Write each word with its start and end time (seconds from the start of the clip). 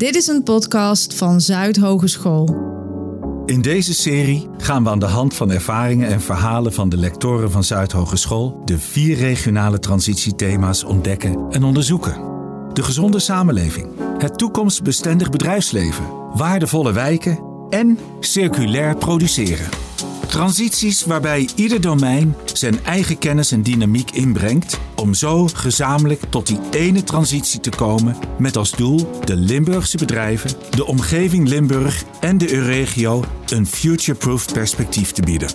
Dit 0.00 0.14
is 0.14 0.26
een 0.26 0.42
podcast 0.42 1.14
van 1.14 1.40
Zuidhogeschool. 1.40 2.56
In 3.46 3.62
deze 3.62 3.94
serie 3.94 4.48
gaan 4.56 4.84
we 4.84 4.90
aan 4.90 4.98
de 4.98 5.06
hand 5.06 5.34
van 5.34 5.50
ervaringen 5.50 6.08
en 6.08 6.20
verhalen 6.20 6.72
van 6.72 6.88
de 6.88 6.96
lectoren 6.96 7.50
van 7.50 7.64
Zuidhogeschool 7.64 8.62
de 8.64 8.78
vier 8.78 9.16
regionale 9.16 9.78
transitiethema's 9.78 10.84
ontdekken 10.84 11.46
en 11.50 11.64
onderzoeken. 11.64 12.20
De 12.72 12.82
gezonde 12.82 13.18
samenleving, 13.18 13.88
het 14.18 14.38
toekomstbestendig 14.38 15.30
bedrijfsleven, 15.30 16.04
waardevolle 16.34 16.92
wijken 16.92 17.38
en 17.70 17.98
circulair 18.20 18.96
produceren. 18.96 19.89
Transities 20.30 21.04
waarbij 21.04 21.48
ieder 21.54 21.80
domein 21.80 22.36
zijn 22.52 22.84
eigen 22.84 23.18
kennis 23.18 23.52
en 23.52 23.62
dynamiek 23.62 24.10
inbrengt 24.10 24.78
om 24.94 25.14
zo 25.14 25.48
gezamenlijk 25.54 26.22
tot 26.28 26.46
die 26.46 26.58
ene 26.70 27.04
transitie 27.04 27.60
te 27.60 27.70
komen 27.70 28.16
met 28.38 28.56
als 28.56 28.70
doel 28.70 29.10
de 29.24 29.36
Limburgse 29.36 29.96
bedrijven, 29.96 30.50
de 30.70 30.86
omgeving 30.86 31.48
Limburg 31.48 32.04
en 32.20 32.38
de 32.38 32.52
Euregio 32.52 33.24
een 33.46 33.66
future-proof 33.66 34.52
perspectief 34.52 35.12
te 35.12 35.22
bieden. 35.22 35.50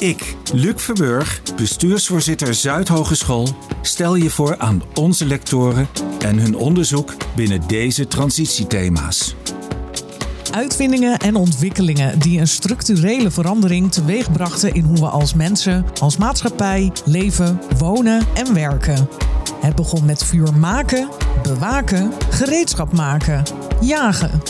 Ik, 0.00 0.36
Luc 0.52 0.74
Verburg, 0.76 1.42
bestuursvoorzitter 1.56 2.54
Zuidhogeschool, 2.54 3.48
stel 3.82 4.14
je 4.14 4.30
voor 4.30 4.58
aan 4.58 4.82
onze 4.94 5.26
lectoren 5.26 5.88
en 6.18 6.38
hun 6.38 6.56
onderzoek 6.56 7.14
binnen 7.36 7.62
deze 7.66 8.06
transitiethema's. 8.06 9.34
Uitvindingen 10.58 11.18
en 11.18 11.34
ontwikkelingen 11.34 12.18
die 12.18 12.40
een 12.40 12.48
structurele 12.48 13.30
verandering 13.30 13.92
teweegbrachten 13.92 14.74
in 14.74 14.84
hoe 14.84 14.96
we 14.96 15.08
als 15.08 15.34
mensen, 15.34 15.86
als 16.00 16.16
maatschappij 16.16 16.92
leven, 17.04 17.60
wonen 17.76 18.26
en 18.34 18.54
werken. 18.54 19.08
Het 19.60 19.74
begon 19.74 20.04
met 20.04 20.24
vuur 20.24 20.54
maken, 20.54 21.08
bewaken, 21.42 22.12
gereedschap 22.30 22.92
maken, 22.92 23.42
jagen. 23.80 24.42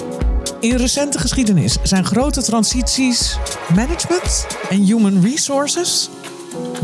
In 0.60 0.76
recente 0.76 1.18
geschiedenis 1.18 1.76
zijn 1.82 2.04
grote 2.04 2.42
transities 2.42 3.38
management 3.74 4.46
en 4.70 4.80
human 4.82 5.20
resources 5.20 6.10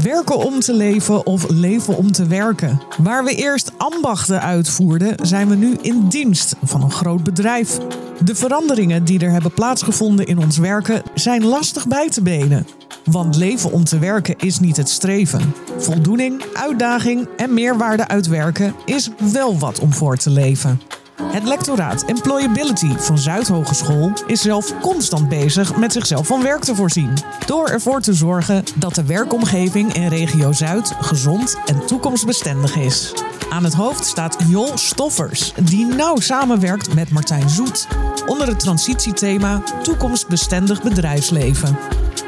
Werken 0.02 0.38
om 0.38 0.60
te 0.60 0.72
leven 0.74 1.26
of 1.26 1.50
leven 1.50 1.96
om 1.96 2.12
te 2.12 2.26
werken. 2.26 2.80
Waar 2.98 3.24
we 3.24 3.34
eerst 3.34 3.72
ambachten 3.76 4.40
uitvoerden, 4.40 5.26
zijn 5.26 5.48
we 5.48 5.54
nu 5.54 5.76
in 5.80 6.08
dienst 6.08 6.56
van 6.62 6.82
een 6.82 6.90
groot 6.90 7.24
bedrijf. 7.24 7.78
De 8.22 8.34
veranderingen 8.34 9.04
die 9.04 9.20
er 9.20 9.30
hebben 9.30 9.52
plaatsgevonden 9.52 10.26
in 10.26 10.38
ons 10.38 10.58
werken 10.58 11.02
zijn 11.14 11.44
lastig 11.44 11.88
bij 11.88 12.08
te 12.08 12.22
benen. 12.22 12.66
Want 13.04 13.36
leven 13.36 13.72
om 13.72 13.84
te 13.84 13.98
werken 13.98 14.34
is 14.38 14.60
niet 14.60 14.76
het 14.76 14.88
streven. 14.88 15.54
Voldoening, 15.78 16.44
uitdaging 16.54 17.28
en 17.36 17.54
meerwaarde 17.54 18.08
uitwerken 18.08 18.74
is 18.84 19.10
wel 19.32 19.58
wat 19.58 19.78
om 19.78 19.92
voor 19.92 20.16
te 20.16 20.30
leven. 20.30 20.80
Het 21.22 21.44
lectoraat 21.44 22.04
Employability 22.04 22.96
van 22.96 23.18
Zuidhogeschool 23.18 24.12
is 24.26 24.42
zelf 24.42 24.80
constant 24.80 25.28
bezig 25.28 25.76
met 25.76 25.92
zichzelf 25.92 26.26
van 26.26 26.42
werk 26.42 26.62
te 26.64 26.74
voorzien. 26.74 27.12
Door 27.46 27.68
ervoor 27.68 28.00
te 28.00 28.12
zorgen 28.12 28.64
dat 28.74 28.94
de 28.94 29.04
werkomgeving 29.04 29.92
in 29.92 30.08
regio 30.08 30.52
Zuid 30.52 30.92
gezond 31.00 31.58
en 31.66 31.86
toekomstbestendig 31.86 32.76
is. 32.76 33.12
Aan 33.50 33.64
het 33.64 33.74
hoofd 33.74 34.04
staat 34.04 34.36
Jol 34.46 34.78
Stoffers, 34.78 35.52
die 35.62 35.86
nauw 35.86 36.16
samenwerkt 36.16 36.94
met 36.94 37.10
Martijn 37.10 37.48
Zoet 37.48 37.86
onder 38.26 38.46
het 38.46 38.58
transitiethema 38.58 39.62
Toekomstbestendig 39.82 40.82
bedrijfsleven. 40.82 41.78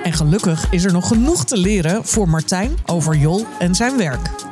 En 0.03 0.12
gelukkig 0.12 0.70
is 0.70 0.84
er 0.84 0.92
nog 0.92 1.09
genoeg 1.09 1.45
te 1.45 1.57
leren 1.57 2.05
voor 2.05 2.29
Martijn 2.29 2.79
over 2.87 3.17
Jol 3.17 3.47
en 3.59 3.75
zijn 3.75 3.97
werk 3.97 4.45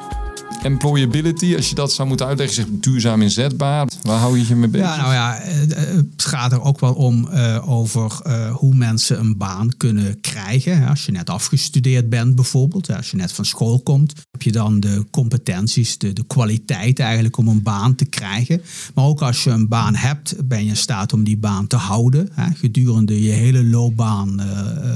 employability, 0.64 1.54
als 1.56 1.68
je 1.68 1.74
dat 1.74 1.92
zou 1.92 2.08
moeten 2.08 2.26
uitleggen, 2.26 2.56
zegt 2.56 2.82
duurzaam 2.82 3.22
inzetbaar. 3.22 3.88
Waar 4.02 4.18
hou 4.18 4.38
je 4.38 4.46
je 4.46 4.54
mee 4.54 4.68
bezig? 4.68 4.86
Ja, 4.86 4.96
nou 4.96 5.12
ja, 5.12 5.38
eh, 5.38 5.62
eh, 5.62 5.96
het 5.96 6.24
gaat 6.24 6.52
er 6.52 6.62
ook 6.62 6.80
wel 6.80 6.94
om 6.94 7.28
uh, 7.32 7.70
over 7.70 8.12
hoe 8.52 8.74
mensen 8.74 9.18
een 9.18 9.36
baan 9.36 9.76
kunnen 9.76 10.20
krijgen. 10.20 10.88
Als 10.88 11.06
je 11.06 11.12
net 11.12 11.30
afgestudeerd 11.30 12.08
bent 12.08 12.34
bijvoorbeeld, 12.34 12.96
als 12.96 13.10
je 13.10 13.16
net 13.16 13.32
van 13.32 13.44
school 13.44 13.80
komt, 13.80 14.12
heb 14.30 14.42
je 14.42 14.52
dan 14.52 14.80
de 14.80 15.04
competenties, 15.10 15.98
de, 15.98 16.12
de 16.12 16.24
kwaliteit 16.26 16.98
eigenlijk 16.98 17.36
om 17.36 17.48
een 17.48 17.62
baan 17.62 17.94
te 17.94 18.04
krijgen. 18.04 18.62
Maar 18.94 19.04
ook 19.04 19.22
als 19.22 19.44
je 19.44 19.50
een 19.50 19.68
baan 19.68 19.94
hebt, 19.94 20.48
ben 20.48 20.64
je 20.64 20.70
in 20.70 20.76
staat 20.76 21.12
om 21.12 21.24
die 21.24 21.36
baan 21.36 21.66
te 21.66 21.76
houden 21.76 22.28
hè, 22.32 22.46
gedurende 22.54 23.22
je 23.22 23.30
hele 23.30 23.64
loopbaan 23.64 24.42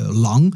lang. 0.09 0.55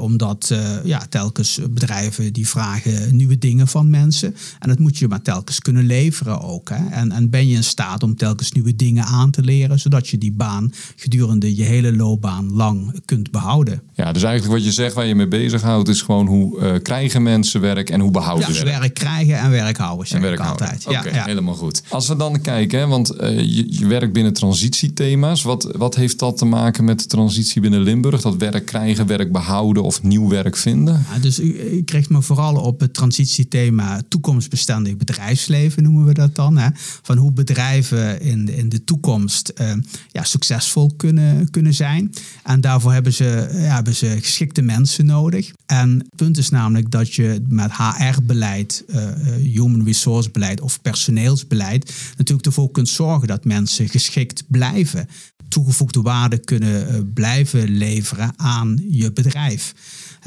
omdat 0.00 0.54
ja, 0.84 1.06
telkens 1.08 1.60
bedrijven 1.70 2.32
die 2.32 2.48
vragen 2.48 3.16
nieuwe 3.16 3.38
dingen 3.38 3.68
van 3.68 3.90
mensen. 3.90 4.34
En 4.58 4.68
dat 4.68 4.78
moet 4.78 4.98
je 4.98 5.08
maar 5.08 5.22
telkens 5.22 5.60
kunnen 5.60 5.86
leveren 5.86 6.40
ook. 6.40 6.68
Hè? 6.68 6.88
En, 6.90 7.12
en 7.12 7.30
ben 7.30 7.48
je 7.48 7.54
in 7.54 7.64
staat 7.64 8.02
om 8.02 8.16
telkens 8.16 8.52
nieuwe 8.52 8.76
dingen 8.76 9.04
aan 9.04 9.30
te 9.30 9.42
leren, 9.42 9.78
zodat 9.78 10.08
je 10.08 10.18
die 10.18 10.32
baan 10.32 10.72
gedurende 10.96 11.56
je 11.56 11.62
hele 11.62 11.96
loopbaan 11.96 12.52
lang 12.52 13.00
kunt 13.04 13.30
behouden. 13.30 13.82
Ja, 13.92 14.12
dus 14.12 14.22
eigenlijk 14.22 14.54
wat 14.54 14.64
je 14.64 14.72
zegt 14.72 14.94
waar 14.94 15.06
je 15.06 15.14
mee 15.14 15.28
bezighoudt, 15.28 15.88
is 15.88 16.02
gewoon 16.02 16.26
hoe 16.26 16.60
uh, 16.60 16.74
krijgen 16.82 17.22
mensen 17.22 17.60
werk 17.60 17.90
en 17.90 18.00
hoe 18.00 18.10
behouden 18.10 18.48
ja, 18.48 18.54
ze 18.54 18.64
werk. 18.64 18.78
werk 18.78 18.94
krijgen 18.94 19.38
en 19.38 19.50
werk 19.50 19.76
houden, 19.76 20.06
zeg 20.06 20.16
en 20.16 20.24
werk 20.24 20.38
ik 20.38 20.46
altijd. 20.46 20.86
Oké, 20.86 21.08
ja, 21.08 21.24
helemaal 21.24 21.54
goed. 21.54 21.82
Als 21.88 22.08
we 22.08 22.16
dan 22.16 22.40
kijken, 22.40 22.88
want 22.88 23.14
uh, 23.20 23.38
je, 23.38 23.78
je 23.78 23.86
werkt 23.86 24.12
binnen 24.12 24.32
transitiethema's. 24.32 25.42
Wat, 25.42 25.68
wat 25.76 25.94
heeft 25.94 26.18
dat 26.18 26.38
te 26.38 26.44
maken 26.44 26.84
met 26.84 26.98
de 26.98 27.06
transitie 27.06 27.60
binnen 27.60 27.80
Limburg? 27.80 28.20
Dat 28.20 28.36
werk 28.36 28.66
krijgen, 28.66 29.06
werk 29.06 29.32
behouden 29.32 29.82
of 29.82 30.02
nieuw 30.02 30.28
werk 30.28 30.56
vinden? 30.56 31.04
Ja, 31.12 31.18
dus 31.18 31.40
u, 31.40 31.60
u 31.70 31.82
kreeg 31.82 32.08
me 32.08 32.22
vooral 32.22 32.54
op 32.54 32.80
het 32.80 32.94
transitiethema 32.94 34.00
toekomst 34.08 34.31
toekomstbestendig 34.32 34.96
bedrijfsleven 34.96 35.82
noemen 35.82 36.04
we 36.04 36.14
dat 36.14 36.34
dan. 36.34 36.56
Hè? 36.56 36.68
Van 37.02 37.16
hoe 37.16 37.32
bedrijven 37.32 38.20
in 38.20 38.44
de, 38.44 38.56
in 38.56 38.68
de 38.68 38.84
toekomst 38.84 39.52
uh, 39.60 39.72
ja, 40.08 40.24
succesvol 40.24 40.92
kunnen, 40.96 41.50
kunnen 41.50 41.74
zijn. 41.74 42.12
En 42.42 42.60
daarvoor 42.60 42.92
hebben 42.92 43.12
ze, 43.12 43.48
ja, 43.52 43.74
hebben 43.74 43.94
ze 43.94 44.18
geschikte 44.20 44.62
mensen 44.62 45.06
nodig. 45.06 45.50
En 45.66 45.98
het 45.98 46.16
punt 46.16 46.38
is 46.38 46.48
namelijk 46.48 46.90
dat 46.90 47.14
je 47.14 47.42
met 47.48 47.70
HR-beleid, 47.72 48.84
eh, 48.88 49.10
eh, 49.10 49.34
human 49.34 49.84
resource 49.84 50.30
beleid 50.30 50.60
of 50.60 50.80
personeelsbeleid 50.80 51.92
natuurlijk 52.16 52.46
ervoor 52.46 52.70
kunt 52.70 52.88
zorgen 52.88 53.28
dat 53.28 53.44
mensen 53.44 53.88
geschikt 53.88 54.44
blijven. 54.48 55.08
Toegevoegde 55.48 56.02
waarde 56.02 56.38
kunnen 56.38 57.12
blijven 57.12 57.68
leveren 57.68 58.32
aan 58.36 58.80
je 58.88 59.12
bedrijf 59.12 59.74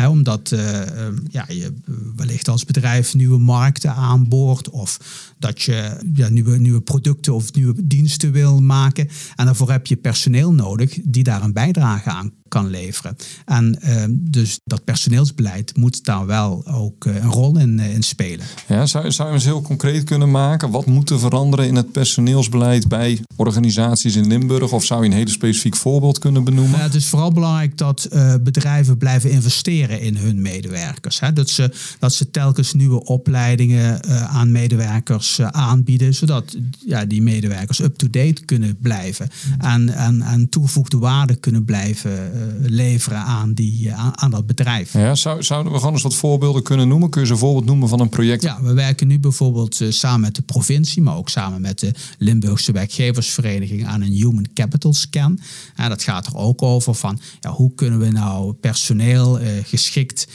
omdat 0.04 0.52
uh, 0.52 0.60
ja, 1.32 1.46
je 1.48 1.74
wellicht 2.16 2.48
als 2.48 2.66
bedrijf 2.66 3.14
nieuwe 3.14 3.40
markten 3.40 3.94
aanboort 3.94 4.70
of 4.70 5.00
dat 5.40 5.62
je 5.62 5.98
ja, 6.14 6.30
nieuwe, 6.30 6.58
nieuwe 6.58 6.82
producten 6.82 7.34
of 7.34 7.54
nieuwe 7.54 7.88
diensten 7.88 8.32
wil 8.32 8.62
maken. 8.62 9.10
En 9.36 9.46
daarvoor 9.46 9.72
heb 9.72 9.88
je 9.88 9.96
personeel 9.96 10.54
nodig 10.54 11.00
die 11.04 11.24
daar 11.24 11.44
een 11.44 11.54
bijdrage 11.54 12.10
aan 12.10 12.34
kan 12.56 12.70
leveren. 12.70 13.16
En 13.46 13.80
uh, 13.84 14.04
dus 14.10 14.60
dat 14.64 14.84
personeelsbeleid 14.84 15.78
moet 15.78 16.06
daar 16.06 16.26
wel 16.26 16.68
ook 16.68 17.06
uh, 17.06 17.16
een 17.16 17.32
rol 17.32 17.58
in, 17.58 17.78
uh, 17.78 17.94
in, 17.94 18.04
spelen. 18.04 18.46
Ja, 18.68 18.86
zou, 18.86 19.12
zou 19.12 19.28
je 19.28 19.34
eens 19.34 19.44
heel 19.44 19.62
concreet 19.62 20.04
kunnen 20.04 20.32
maken? 20.32 20.72
Wat 20.72 20.86
moet 20.86 21.10
er 21.10 21.20
veranderen 21.20 21.68
in 21.68 21.76
het 21.76 21.92
personeelsbeleid 21.92 22.88
bij 22.88 23.20
organisaties 23.36 24.16
in 24.16 24.28
Limburg? 24.28 24.72
Of 24.72 24.86
zou 24.86 25.04
je 25.04 25.10
een 25.10 25.16
hele 25.16 25.30
specifiek 25.30 25.76
voorbeeld 25.76 26.20
kunnen 26.20 26.44
benoemen? 26.44 26.80
het 26.80 26.96
is 26.96 27.08
vooral 27.08 27.32
belangrijk 27.32 27.78
dat 27.78 28.08
bedrijven 28.44 28.98
blijven 28.98 29.32
investeren 29.32 30.02
in 30.02 30.16
hun 30.16 30.42
medewerkers. 30.42 31.20
Hè? 31.20 31.34
Dat, 31.34 31.50
ze, 31.50 31.72
dat 32.00 32.14
ze 32.14 32.32
telkens 32.32 32.74
nieuwe 32.74 33.04
opleidingen 33.04 34.04
aan 34.30 34.52
medewerkers 34.52 35.42
aanbieden, 35.42 36.14
zodat 36.14 36.58
ja, 36.86 37.06
die 37.06 37.22
medewerkers 37.22 37.80
up-to-date 37.80 38.46
kunnen 38.46 38.78
blijven. 38.82 39.30
En, 39.60 39.90
en, 39.90 40.22
en 40.22 40.50
toegevoegde 40.50 40.98
waarde 40.98 41.36
kunnen 41.36 41.66
blijven 41.66 42.34
eh, 42.34 42.45
leveren 42.62 43.18
aan, 43.18 43.54
die, 43.54 43.90
eh, 43.90 44.10
aan, 44.12 44.32
dat 44.32 44.48
bedrijf. 44.48 44.94
Ja, 44.94 45.16
zou, 45.16 45.44
zouden 45.44 45.72
we 45.72 45.78
gewoon 45.78 45.94
eens 45.94 46.04
wat 46.04 46.16
voorbeelden 46.16 46.64
kunnen 46.64 46.88
noemen? 46.88 47.10
Kun 47.10 47.22
je 47.22 47.28
ze 47.28 47.34
een 47.34 47.40
voorbeeld 47.40 47.66
noemen 47.66 47.90
van 47.90 48.00
een 48.00 48.10
project? 48.10 48.44
Ja, 48.44 48.62
we 48.62 48.74
werken 48.74 49.08
nu 49.08 49.20
bijvoorbeeld 49.20 49.82
eh, 49.82 49.92
samen 49.92 50.20
met 50.20 50.36
de 50.36 50.42
provincie, 50.42 51.02
maar 51.02 51.16
ook 51.16 51.30
samen 51.30 51.62
met 51.62 51.80
de 51.80 51.92
Limburgse 52.18 52.72
werkgeversvereniging 52.72 53.86
aan 53.86 54.02
een 54.02 54.12
Human 54.12 54.48
Capital 54.54 54.94
Scan. 54.94 55.40
En 55.76 55.90
dat 55.90 56.04
gaat 56.04 56.28
er 56.28 56.36
ook 56.36 56.62
over 56.62 56.96
van 56.96 57.20
ja, 57.40 57.50
hoe 57.50 57.74
kunnen 57.76 58.00
we 58.00 58.12
nou 58.12 58.54
personeel 58.54 59.40
geschikt 59.64 60.28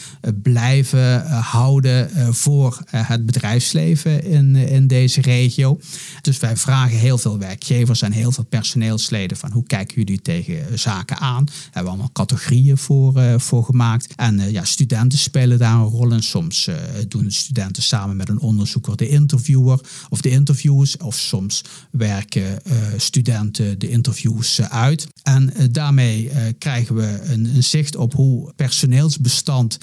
blijven 0.42 1.26
houden 1.26 2.10
voor 2.34 2.82
het 2.90 3.26
bedrijfsleven 3.26 4.24
in, 4.24 4.56
in 4.56 4.86
deze 4.86 5.20
regio. 5.20 5.78
Dus 6.22 6.38
wij 6.38 6.56
vragen 6.56 6.98
heel 6.98 7.18
veel 7.18 7.38
werkgevers 7.38 8.02
en 8.02 8.12
heel 8.12 8.32
veel 8.32 8.44
personeelsleden 8.44 9.36
van 9.36 9.52
hoe 9.52 9.66
kijken 9.66 9.96
jullie 9.96 10.22
tegen 10.22 10.78
zaken 10.78 11.18
aan? 11.18 11.46
Allemaal 11.90 12.12
categorieën 12.12 12.78
voor, 12.78 13.40
voor 13.40 13.64
gemaakt. 13.64 14.14
En 14.16 14.52
ja, 14.52 14.64
studenten 14.64 15.18
spelen 15.18 15.58
daar 15.58 15.74
een 15.74 15.84
rol 15.84 16.12
in. 16.12 16.22
Soms 16.22 16.68
doen 17.08 17.30
studenten 17.30 17.82
samen 17.82 18.16
met 18.16 18.28
een 18.28 18.40
onderzoeker 18.40 18.96
de 18.96 19.08
interviewer 19.08 19.80
of 20.08 20.20
de 20.20 20.30
interviews. 20.30 20.96
Of 20.96 21.16
soms 21.16 21.64
werken 21.90 22.62
studenten 22.96 23.78
de 23.78 23.88
interviews 23.88 24.60
uit. 24.60 25.08
En 25.22 25.52
daarmee 25.70 26.30
krijgen 26.58 26.94
we 26.94 27.20
een, 27.22 27.54
een, 27.54 27.64
zicht 27.64 27.96
op 27.96 28.14
hoe 28.14 28.52
personeelsbestand 28.56 29.78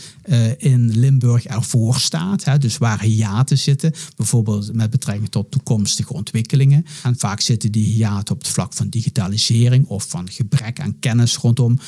in 0.57 1.00
Limburg 1.00 1.45
ervoor 1.45 1.95
staat. 1.95 2.44
Hè, 2.44 2.57
dus 2.57 2.77
waar 2.77 3.01
hiaten 3.01 3.57
zitten, 3.57 3.94
bijvoorbeeld 4.15 4.74
met 4.74 4.89
betrekking 4.89 5.30
tot 5.30 5.51
toekomstige 5.51 6.13
ontwikkelingen. 6.13 6.86
En 7.03 7.18
vaak 7.18 7.42
zitten 7.42 7.71
die 7.71 7.86
hiaten 7.86 8.33
op 8.33 8.42
het 8.42 8.48
vlak 8.48 8.74
van 8.74 8.89
digitalisering 8.89 9.86
of 9.88 10.06
van 10.10 10.30
gebrek 10.30 10.80
aan 10.80 11.00
kennis 11.00 11.36
rondom 11.36 11.71
uh, 11.71 11.80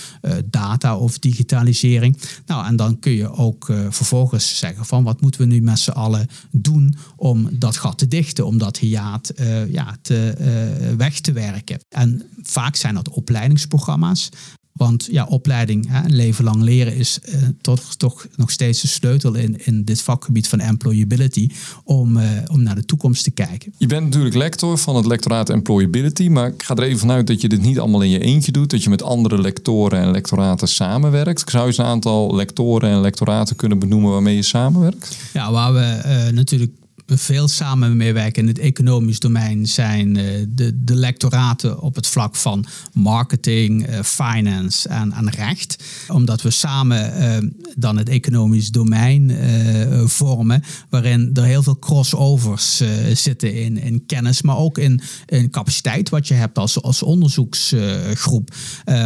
data 0.45 0.97
of 0.97 1.19
digitalisering. 1.19 2.17
Nou, 2.45 2.65
en 2.65 2.75
dan 2.75 2.99
kun 2.99 3.11
je 3.11 3.31
ook 3.31 3.69
uh, 3.69 3.79
vervolgens 3.89 4.57
zeggen 4.57 4.85
van 4.85 5.03
wat 5.03 5.21
moeten 5.21 5.41
we 5.41 5.47
nu 5.47 5.61
met 5.61 5.79
z'n 5.79 5.89
allen 5.89 6.27
doen 6.51 6.95
om 7.15 7.49
dat 7.51 7.77
gat 7.77 7.97
te 7.97 8.07
dichten, 8.07 8.45
om 8.45 8.57
dat 8.57 8.77
hiaat 8.77 9.31
uh, 9.39 9.71
ja, 9.71 9.97
te, 10.01 10.33
weg 10.97 11.19
te 11.19 11.31
werken. 11.31 11.79
En 11.89 12.23
vaak 12.41 12.75
zijn 12.75 12.93
dat 12.93 13.09
opleidingsprogramma's 13.09 14.29
want 14.79 15.07
ja, 15.11 15.25
opleiding, 15.25 15.87
hè, 15.89 16.03
een 16.03 16.15
leven 16.15 16.43
lang 16.43 16.61
leren 16.61 16.95
is 16.95 17.19
uh, 17.25 17.35
toch, 17.61 17.95
toch 17.95 18.27
nog 18.35 18.51
steeds 18.51 18.81
de 18.81 18.87
sleutel 18.87 19.35
in, 19.35 19.65
in 19.65 19.83
dit 19.83 20.01
vakgebied 20.01 20.47
van 20.47 20.59
employability 20.59 21.49
om, 21.83 22.17
uh, 22.17 22.23
om 22.51 22.63
naar 22.63 22.75
de 22.75 22.85
toekomst 22.85 23.23
te 23.23 23.31
kijken. 23.31 23.73
Je 23.77 23.87
bent 23.87 24.03
natuurlijk 24.03 24.35
lector 24.35 24.77
van 24.77 24.95
het 24.95 25.05
lectoraat 25.05 25.49
Employability, 25.49 26.27
maar 26.27 26.47
ik 26.47 26.63
ga 26.63 26.75
er 26.75 26.83
even 26.83 26.99
vanuit 26.99 27.27
dat 27.27 27.41
je 27.41 27.49
dit 27.49 27.61
niet 27.61 27.79
allemaal 27.79 28.01
in 28.01 28.09
je 28.09 28.19
eentje 28.19 28.51
doet, 28.51 28.69
dat 28.69 28.83
je 28.83 28.89
met 28.89 29.03
andere 29.03 29.41
lectoren 29.41 29.99
en 29.99 30.11
lectoraten 30.11 30.67
samenwerkt. 30.67 31.49
Zou 31.49 31.61
je 31.63 31.69
eens 31.69 31.77
een 31.77 31.85
aantal 31.85 32.35
lectoren 32.35 32.89
en 32.89 33.01
lectoraten 33.01 33.55
kunnen 33.55 33.79
benoemen 33.79 34.11
waarmee 34.11 34.35
je 34.35 34.43
samenwerkt? 34.43 35.17
Ja, 35.33 35.51
waar 35.51 35.73
we 35.73 36.01
uh, 36.05 36.33
natuurlijk 36.33 36.71
veel 37.17 37.47
samen 37.47 37.97
meewerken 37.97 38.41
in 38.41 38.47
het 38.47 38.59
economisch 38.59 39.19
domein 39.19 39.67
zijn 39.67 40.17
eh, 40.17 40.45
de, 40.49 40.83
de 40.83 40.95
lectoraten 40.95 41.79
op 41.79 41.95
het 41.95 42.07
vlak 42.07 42.35
van 42.35 42.65
marketing, 42.93 43.85
eh, 43.85 43.99
finance 44.03 44.89
en, 44.89 45.11
en 45.11 45.29
recht. 45.29 45.83
Omdat 46.07 46.41
we 46.41 46.49
samen 46.49 47.13
eh, 47.13 47.37
dan 47.77 47.97
het 47.97 48.09
economisch 48.09 48.71
domein 48.71 49.37
vormen, 50.05 50.63
waarin 50.89 51.29
er 51.33 51.43
heel 51.43 51.63
veel 51.63 51.79
crossovers 51.79 52.81
zitten 53.13 53.53
in, 53.53 53.77
in 53.77 54.05
kennis, 54.05 54.41
maar 54.41 54.57
ook 54.57 54.77
in, 54.77 55.01
in 55.25 55.49
capaciteit 55.49 56.09
wat 56.09 56.27
je 56.27 56.33
hebt 56.33 56.57
als, 56.57 56.81
als 56.81 57.03
onderzoeksgroep. 57.03 58.55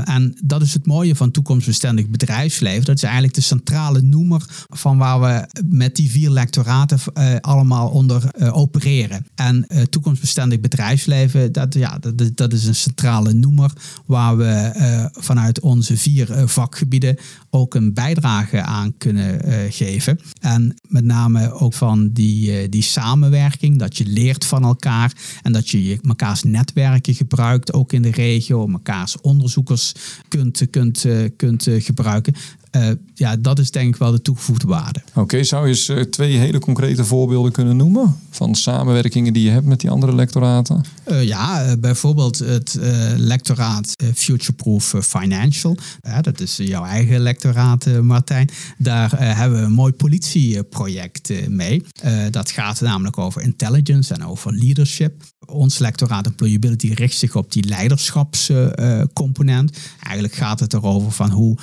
en 0.03 0.38
dat 0.44 0.61
is 0.61 0.73
het 0.73 0.85
mooie 0.85 1.15
van 1.15 1.31
toekomstbestendig 1.31 2.07
bedrijfsleven. 2.07 2.85
Dat 2.85 2.95
is 2.95 3.03
eigenlijk 3.03 3.33
de 3.33 3.41
centrale 3.41 4.01
noemer 4.01 4.65
van 4.69 4.97
waar 4.97 5.21
we 5.21 5.61
met 5.69 5.95
die 5.95 6.11
vier 6.11 6.29
lectoraten 6.29 6.99
allemaal 7.41 7.93
onder 7.94 8.24
uh, 8.38 8.57
opereren. 8.57 9.25
En 9.36 9.66
uh, 9.68 9.81
toekomstbestendig 9.81 10.60
bedrijfsleven, 10.60 11.51
dat, 11.51 11.74
ja, 11.74 11.98
dat, 12.00 12.31
dat 12.36 12.54
is 12.54 12.66
een 12.66 12.75
centrale 12.75 13.34
noemer 13.34 13.72
waar 14.06 14.38
we 14.38 14.72
uh, 14.75 15.06
vanuit 15.24 15.60
onze 15.60 15.98
vier 15.98 16.48
vakgebieden 16.48 17.18
ook 17.50 17.75
een 17.75 17.94
bijdrage 17.94 18.62
aan 18.62 18.98
kunnen 18.98 19.42
geven. 19.72 20.19
En 20.40 20.75
met 20.88 21.04
name 21.04 21.51
ook 21.51 21.74
van 21.74 22.10
die, 22.12 22.69
die 22.69 22.81
samenwerking, 22.81 23.80
dat 23.80 23.98
je 23.98 24.06
leert 24.06 24.45
van 24.45 24.63
elkaar 24.63 25.13
en 25.42 25.51
dat 25.51 25.69
je 25.69 25.98
mekaars 26.01 26.44
netwerken 26.44 27.13
gebruikt, 27.13 27.74
ook 27.74 27.94
in 27.94 28.01
de 28.01 28.12
regio, 28.12 28.68
mekaars 28.68 29.22
onderzoekers 29.22 29.94
kunt, 30.28 30.69
kunt, 30.69 31.06
kunt 31.36 31.68
gebruiken. 31.78 32.34
Uh, 32.75 32.89
ja, 33.13 33.35
dat 33.35 33.59
is 33.59 33.71
denk 33.71 33.93
ik 33.93 33.95
wel 33.95 34.11
de 34.11 34.21
toegevoegde 34.21 34.67
waarde. 34.67 35.01
Oké, 35.13 35.43
zou 35.43 35.63
je 35.63 35.69
eens 35.69 35.89
uh, 35.89 36.01
twee 36.01 36.37
hele 36.37 36.59
concrete 36.59 37.05
voorbeelden 37.05 37.51
kunnen 37.51 37.77
noemen 37.77 38.15
van 38.29 38.55
samenwerkingen 38.55 39.33
die 39.33 39.43
je 39.43 39.49
hebt 39.49 39.65
met 39.65 39.79
die 39.79 39.89
andere 39.89 40.15
lectoraten? 40.15 40.83
Uh, 41.07 41.23
ja, 41.23 41.77
bijvoorbeeld 41.77 42.39
het 42.39 42.77
lectoraat 43.17 43.91
Futureproof 44.15 44.95
Financial. 44.99 45.77
dat 46.21 46.39
is 46.39 46.57
jouw 46.57 46.83
eigen 46.83 47.19
lectoraat, 47.19 48.01
Martijn. 48.01 48.49
Daar 48.77 49.37
hebben 49.37 49.59
we 49.59 49.65
een 49.65 49.71
mooi 49.71 49.93
politieproject 49.93 51.49
mee. 51.49 51.83
dat 52.29 52.51
gaat 52.51 52.81
namelijk 52.81 53.17
over 53.17 53.41
intelligence 53.41 54.13
en 54.13 54.25
over 54.25 54.53
leadership. 54.53 55.23
Ons 55.45 55.79
lectoraat 55.79 56.25
Employability 56.25 56.93
richt 56.93 57.17
zich 57.17 57.35
op 57.35 57.51
die 57.51 57.63
leiderschapscomponent. 57.63 59.77
Eigenlijk 59.99 60.35
gaat 60.35 60.59
het 60.59 60.73
erover 60.73 61.11
van 61.11 61.29
hoe 61.29 61.57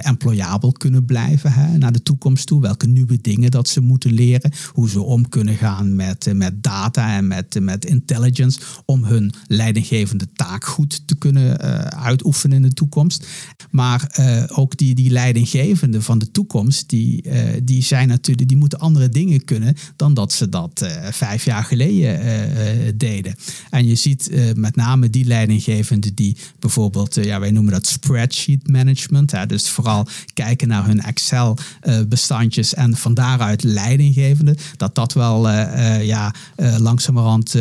employabel 0.00 0.72
kunnen 0.72 1.04
blijven 1.04 1.52
hè, 1.52 1.78
naar 1.78 1.92
de 1.92 2.02
toekomst 2.02 2.46
toe. 2.46 2.60
Welke 2.60 2.86
nieuwe 2.86 3.18
dingen 3.20 3.50
dat 3.50 3.68
ze 3.68 3.80
moeten 3.80 4.12
leren. 4.12 4.52
Hoe 4.72 4.88
ze 4.88 5.02
om 5.02 5.28
kunnen 5.28 5.56
gaan 5.56 5.96
met, 5.96 6.26
eh, 6.26 6.34
met 6.34 6.62
data 6.62 7.16
en 7.16 7.26
met, 7.26 7.56
eh, 7.56 7.62
met 7.62 7.84
intelligence. 7.84 8.60
Om 8.84 9.04
hun 9.04 9.32
leidinggevende 9.46 10.28
taak 10.32 10.64
goed 10.64 11.02
te 11.06 11.14
kunnen 11.14 11.64
uh, 11.64 11.78
uitoefenen 11.78 12.56
in 12.56 12.62
de 12.62 12.72
toekomst. 12.72 13.26
Maar 13.70 14.18
ook 14.52 14.76
die, 14.76 14.94
die 14.94 15.10
leidinggevenden 15.10 16.02
van 16.02 16.18
de 16.18 16.30
toekomst, 16.30 16.88
die, 16.88 17.24
die 17.62 17.82
zijn 17.82 18.08
natuurlijk, 18.08 18.48
die 18.48 18.56
moeten 18.56 18.78
andere 18.78 19.08
dingen 19.08 19.44
kunnen 19.44 19.74
dan 19.96 20.14
dat 20.14 20.32
ze 20.32 20.48
dat 20.48 20.86
vijf 21.10 21.44
jaar 21.44 21.64
geleden 21.64 22.98
deden. 22.98 23.34
En 23.70 23.86
je 23.86 23.94
ziet 23.94 24.30
met 24.54 24.76
name 24.76 25.10
die 25.10 25.24
leidinggevenden 25.24 26.14
die 26.14 26.36
bijvoorbeeld, 26.58 27.14
ja, 27.14 27.40
wij 27.40 27.50
noemen 27.50 27.72
dat 27.72 27.86
spreadsheet 27.86 28.68
management. 28.68 29.48
Dus 29.48 29.68
vooral 29.68 29.87
kijken 30.34 30.68
naar 30.68 30.86
hun 30.86 31.02
Excel-bestandjes 31.02 32.74
en 32.74 32.96
van 32.96 33.14
daaruit 33.14 33.62
leidinggevende, 33.62 34.56
dat 34.76 34.94
dat 34.94 35.12
wel 35.12 35.48
uh, 35.48 36.04
ja, 36.04 36.34
uh, 36.56 36.76
langzamerhand 36.78 37.54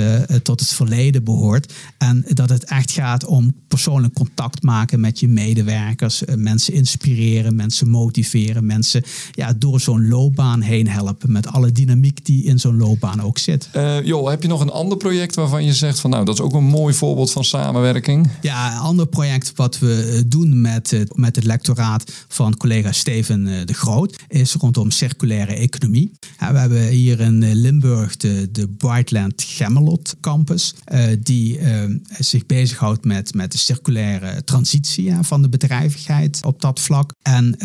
tot 0.43 0.59
het 0.59 0.69
verleden 0.69 1.23
behoort. 1.23 1.73
En 1.97 2.25
dat 2.27 2.49
het 2.49 2.63
echt 2.63 2.91
gaat 2.91 3.25
om 3.25 3.55
persoonlijk 3.67 4.13
contact 4.13 4.63
maken 4.63 4.99
met 4.99 5.19
je 5.19 5.27
medewerkers, 5.27 6.23
mensen 6.35 6.73
inspireren, 6.73 7.55
mensen 7.55 7.89
motiveren, 7.89 8.65
mensen 8.65 9.03
ja, 9.31 9.53
door 9.53 9.79
zo'n 9.79 10.07
loopbaan 10.07 10.61
heen 10.61 10.87
helpen 10.87 11.31
met 11.31 11.47
alle 11.47 11.71
dynamiek 11.71 12.25
die 12.25 12.43
in 12.43 12.59
zo'n 12.59 12.77
loopbaan 12.77 13.21
ook 13.21 13.37
zit. 13.37 13.69
joh, 14.03 14.29
heb 14.29 14.41
je 14.41 14.47
nog 14.47 14.61
een 14.61 14.69
ander 14.69 14.97
project 14.97 15.35
waarvan 15.35 15.65
je 15.65 15.73
zegt 15.73 15.99
van 15.99 16.09
nou, 16.09 16.25
dat 16.25 16.33
is 16.33 16.41
ook 16.41 16.53
een 16.53 16.63
mooi 16.63 16.93
voorbeeld 16.93 17.31
van 17.31 17.43
samenwerking? 17.43 18.29
Ja, 18.41 18.71
een 18.71 18.79
ander 18.79 19.07
project 19.07 19.51
wat 19.55 19.79
we 19.79 20.23
doen 20.27 20.61
met, 20.61 21.05
met 21.13 21.35
het 21.35 21.45
lectoraat 21.45 22.11
van 22.27 22.57
collega 22.57 22.91
Steven 22.91 23.47
eh, 23.47 23.65
de 23.65 23.73
Groot 23.73 24.23
is 24.27 24.53
rondom 24.53 24.91
circulaire 24.91 25.53
economie. 25.53 26.11
We 26.39 26.57
hebben 26.57 26.87
hier 26.87 27.19
in 27.19 27.43
eh, 27.43 27.53
Limburg 27.53 28.17
de, 28.17 28.49
de 28.51 28.67
Brightland 28.67 29.43
Gemmelot 29.47 30.15
Campus, 30.21 30.75
eh, 30.83 31.03
die 31.19 31.59
zich 32.19 32.45
bezighoudt 32.45 33.05
met, 33.05 33.33
met 33.33 33.51
de 33.51 33.57
circulaire 33.57 34.43
transitie 34.43 35.13
van 35.21 35.41
de 35.41 35.49
bedrijvigheid 35.49 36.39
op 36.45 36.61
dat 36.61 36.79
vlak. 36.79 37.13
En 37.21 37.55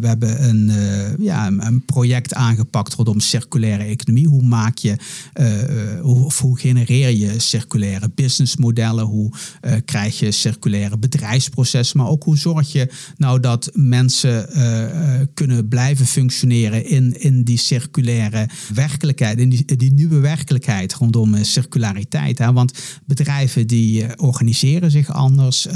we 0.00 0.06
hebben 0.06 0.48
een, 0.48 0.72
ja, 1.18 1.46
een 1.46 1.84
project 1.84 2.34
aangepakt 2.34 2.94
rondom 2.94 3.20
circulaire 3.20 3.84
economie. 3.84 4.28
Hoe 4.28 4.42
maak 4.42 4.78
je, 4.78 4.96
of 6.02 6.40
hoe 6.40 6.58
genereer 6.58 7.10
je 7.10 7.38
circulaire 7.38 8.10
businessmodellen? 8.14 9.04
Hoe 9.04 9.32
krijg 9.84 10.18
je 10.18 10.30
circulaire 10.30 10.98
bedrijfsprocessen? 10.98 11.98
Maar 11.98 12.08
ook 12.08 12.22
hoe 12.22 12.38
zorg 12.38 12.72
je 12.72 12.88
nou 13.16 13.40
dat 13.40 13.63
mensen 13.72 14.48
uh, 14.56 15.20
kunnen 15.34 15.68
blijven 15.68 16.06
functioneren 16.06 16.86
in, 16.86 17.20
in 17.20 17.42
die 17.42 17.58
circulaire 17.58 18.48
werkelijkheid, 18.74 19.38
in 19.38 19.48
die, 19.48 19.92
nieuwe 19.92 20.18
werkelijkheid 20.18 20.94
rondom 20.94 21.34
uh, 21.34 21.42
circulariteit. 21.42 22.38
Hè? 22.38 22.52
Want 22.52 22.72
bedrijven 23.04 23.66
die 23.66 24.18
organiseren 24.18 24.90
zich 24.90 25.12
anders, 25.12 25.66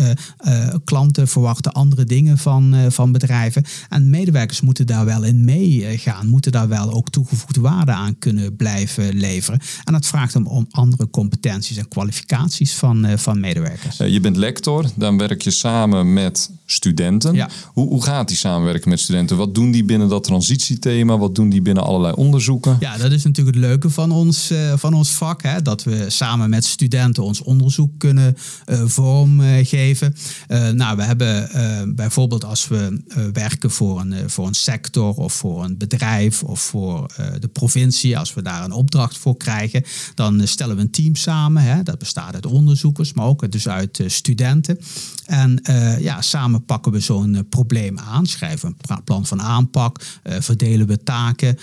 klanten 0.85 1.28
verwachten 1.28 1.73
andere 1.73 2.04
dingen 2.04 2.38
van, 2.38 2.75
van 2.88 3.12
bedrijven 3.12 3.64
en 3.88 4.11
medewerkers 4.11 4.61
moeten 4.61 4.87
daar 4.87 5.04
wel 5.04 5.25
in 5.25 5.45
meegaan, 5.45 6.26
moeten 6.26 6.52
daar 6.52 6.68
wel 6.68 6.92
ook 6.92 7.11
toegevoegde 7.11 7.61
waarde 7.61 7.92
aan 7.92 8.18
kunnen 8.18 8.57
blijven 8.57 9.14
leveren. 9.14 9.61
En 9.85 9.92
dat 9.92 10.07
vraagt 10.07 10.37
om, 10.37 10.47
om 10.47 10.66
andere 10.71 11.11
competenties 11.11 11.76
en 11.76 11.88
kwalificaties 11.88 12.75
van, 12.75 13.18
van 13.18 13.40
medewerkers. 13.40 13.97
je 13.97 14.21
bent 14.21 14.37
lector, 14.37 14.90
dan 14.95 15.18
werk 15.18 15.42
je 15.42 15.50
samen 15.50 16.12
met 16.12 16.50
studenten. 16.70 17.34
Ja. 17.34 17.48
Hoe, 17.72 17.88
hoe 17.88 18.02
gaat 18.02 18.28
die 18.28 18.37
samenwerken 18.37 18.88
met 18.88 19.00
studenten? 19.00 19.37
Wat 19.37 19.54
doen 19.54 19.70
die 19.70 19.84
binnen 19.84 20.08
dat 20.08 20.25
transitiethema? 20.25 21.18
Wat 21.18 21.34
doen 21.34 21.48
die 21.48 21.62
binnen 21.62 21.84
allerlei 21.84 22.14
onderzoeken? 22.14 22.76
Ja, 22.80 22.96
dat 22.96 23.12
is 23.12 23.25
natuurlijk 23.25 23.56
het 23.56 23.64
leuke 23.64 23.90
van 23.90 24.10
ons, 24.10 24.50
uh, 24.50 24.72
van 24.76 24.94
ons 24.94 25.10
vak. 25.10 25.42
Hè? 25.42 25.62
Dat 25.62 25.84
we 25.84 26.04
samen 26.08 26.50
met 26.50 26.64
studenten 26.64 27.22
ons 27.22 27.42
onderzoek 27.42 27.90
kunnen 27.98 28.37
uh, 28.66 28.82
vormgeven. 28.84 30.14
Uh, 30.48 30.68
nou, 30.68 30.96
we 30.96 31.02
hebben 31.02 31.94
bijvoorbeeld 31.94 32.44
als 32.44 32.68
we 32.68 33.00
werken 33.32 33.70
voor 33.70 34.00
een, 34.00 34.30
voor 34.30 34.46
een 34.46 34.54
sector 34.54 35.14
of 35.14 35.32
voor 35.32 35.64
een 35.64 35.76
bedrijf 35.76 36.42
of 36.42 36.60
voor 36.60 37.06
de 37.40 37.48
provincie, 37.48 38.18
als 38.18 38.34
we 38.34 38.42
daar 38.42 38.64
een 38.64 38.72
opdracht 38.72 39.18
voor 39.18 39.37
krijgen, 39.37 39.84
dan 40.14 40.46
stellen 40.46 40.76
we 40.76 40.82
een 40.82 40.90
team 40.90 41.14
samen. 41.14 41.62
Hè? 41.62 41.82
Dat 41.82 41.98
bestaat 41.98 42.34
uit 42.34 42.46
onderzoekers, 42.46 43.12
maar 43.12 43.26
ook 43.26 43.50
dus 43.50 43.68
uit 43.68 44.02
studenten. 44.06 44.78
En 45.26 45.62
ja, 46.00 46.20
samen 46.20 46.58
pakken 46.61 46.93
we 46.93 47.00
zo'n 47.00 47.47
probleem 47.49 47.99
aan, 47.99 48.27
schrijven 48.27 48.77
een 48.88 49.05
plan 49.05 49.27
van 49.27 49.43
aanpak, 49.43 50.00
verdelen 50.23 50.87
we 50.87 51.03
taken, 51.03 51.59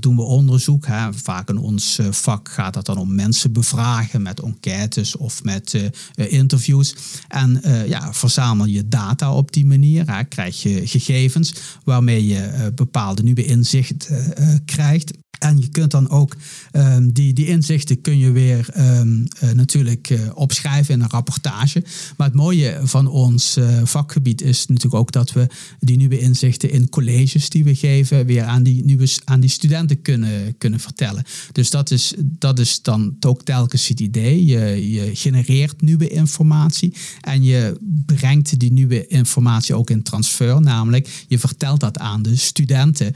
doen 0.00 0.16
we 0.16 0.22
onderzoek. 0.22 0.86
Hè. 0.86 1.12
Vaak 1.12 1.48
in 1.48 1.58
ons 1.58 1.98
vak 2.10 2.48
gaat 2.48 2.74
het 2.74 2.86
dan 2.86 2.96
om 2.96 3.14
mensen 3.14 3.52
bevragen 3.52 4.22
met 4.22 4.40
enquêtes 4.40 5.16
of 5.16 5.44
met 5.44 5.90
interviews. 6.14 6.94
En 7.28 7.62
ja, 7.86 8.12
verzamel 8.12 8.66
je 8.66 8.88
data 8.88 9.32
op 9.32 9.52
die 9.52 9.66
manier, 9.66 10.14
hè. 10.14 10.24
krijg 10.24 10.62
je 10.62 10.86
gegevens 10.86 11.54
waarmee 11.84 12.26
je 12.26 12.72
bepaalde 12.74 13.22
nieuwe 13.22 13.44
inzichten 13.44 14.34
krijgt. 14.64 15.12
En 15.38 15.58
je 15.60 15.68
kunt 15.68 15.90
dan 15.90 16.10
ook 16.10 16.36
um, 16.72 17.12
die, 17.12 17.32
die 17.32 17.46
inzichten 17.46 18.00
kun 18.00 18.18
je 18.18 18.32
weer 18.32 18.68
um, 18.78 19.26
uh, 19.42 19.50
natuurlijk 19.50 20.10
uh, 20.10 20.20
opschrijven 20.34 20.94
in 20.94 21.00
een 21.00 21.10
rapportage. 21.10 21.84
Maar 22.16 22.26
het 22.26 22.36
mooie 22.36 22.80
van 22.82 23.06
ons 23.06 23.56
uh, 23.56 23.80
vakgebied 23.84 24.42
is 24.42 24.66
natuurlijk 24.66 24.94
ook 24.94 25.12
dat 25.12 25.32
we 25.32 25.46
die 25.80 25.96
nieuwe 25.96 26.18
inzichten 26.18 26.70
in 26.70 26.88
colleges 26.88 27.48
die 27.48 27.64
we 27.64 27.74
geven 27.74 28.26
weer 28.26 28.42
aan 28.42 28.62
die, 28.62 28.84
nieuwe, 28.84 29.08
aan 29.24 29.40
die 29.40 29.50
studenten 29.50 30.02
kunnen, 30.02 30.58
kunnen 30.58 30.80
vertellen. 30.80 31.24
Dus 31.52 31.70
dat 31.70 31.90
is, 31.90 32.14
dat 32.18 32.58
is 32.58 32.82
dan 32.82 33.16
ook 33.20 33.42
telkens 33.42 33.88
het 33.88 34.00
idee. 34.00 34.44
Je, 34.44 34.90
je 34.90 35.10
genereert 35.14 35.80
nieuwe 35.80 36.08
informatie 36.08 36.94
en 37.20 37.42
je 37.42 37.76
brengt 38.06 38.58
die 38.58 38.72
nieuwe 38.72 39.06
informatie 39.06 39.74
ook 39.74 39.90
in 39.90 40.02
transfer. 40.02 40.60
Namelijk, 40.60 41.24
je 41.28 41.38
vertelt 41.38 41.80
dat 41.80 41.98
aan 41.98 42.22
de 42.22 42.36
studenten. 42.36 43.14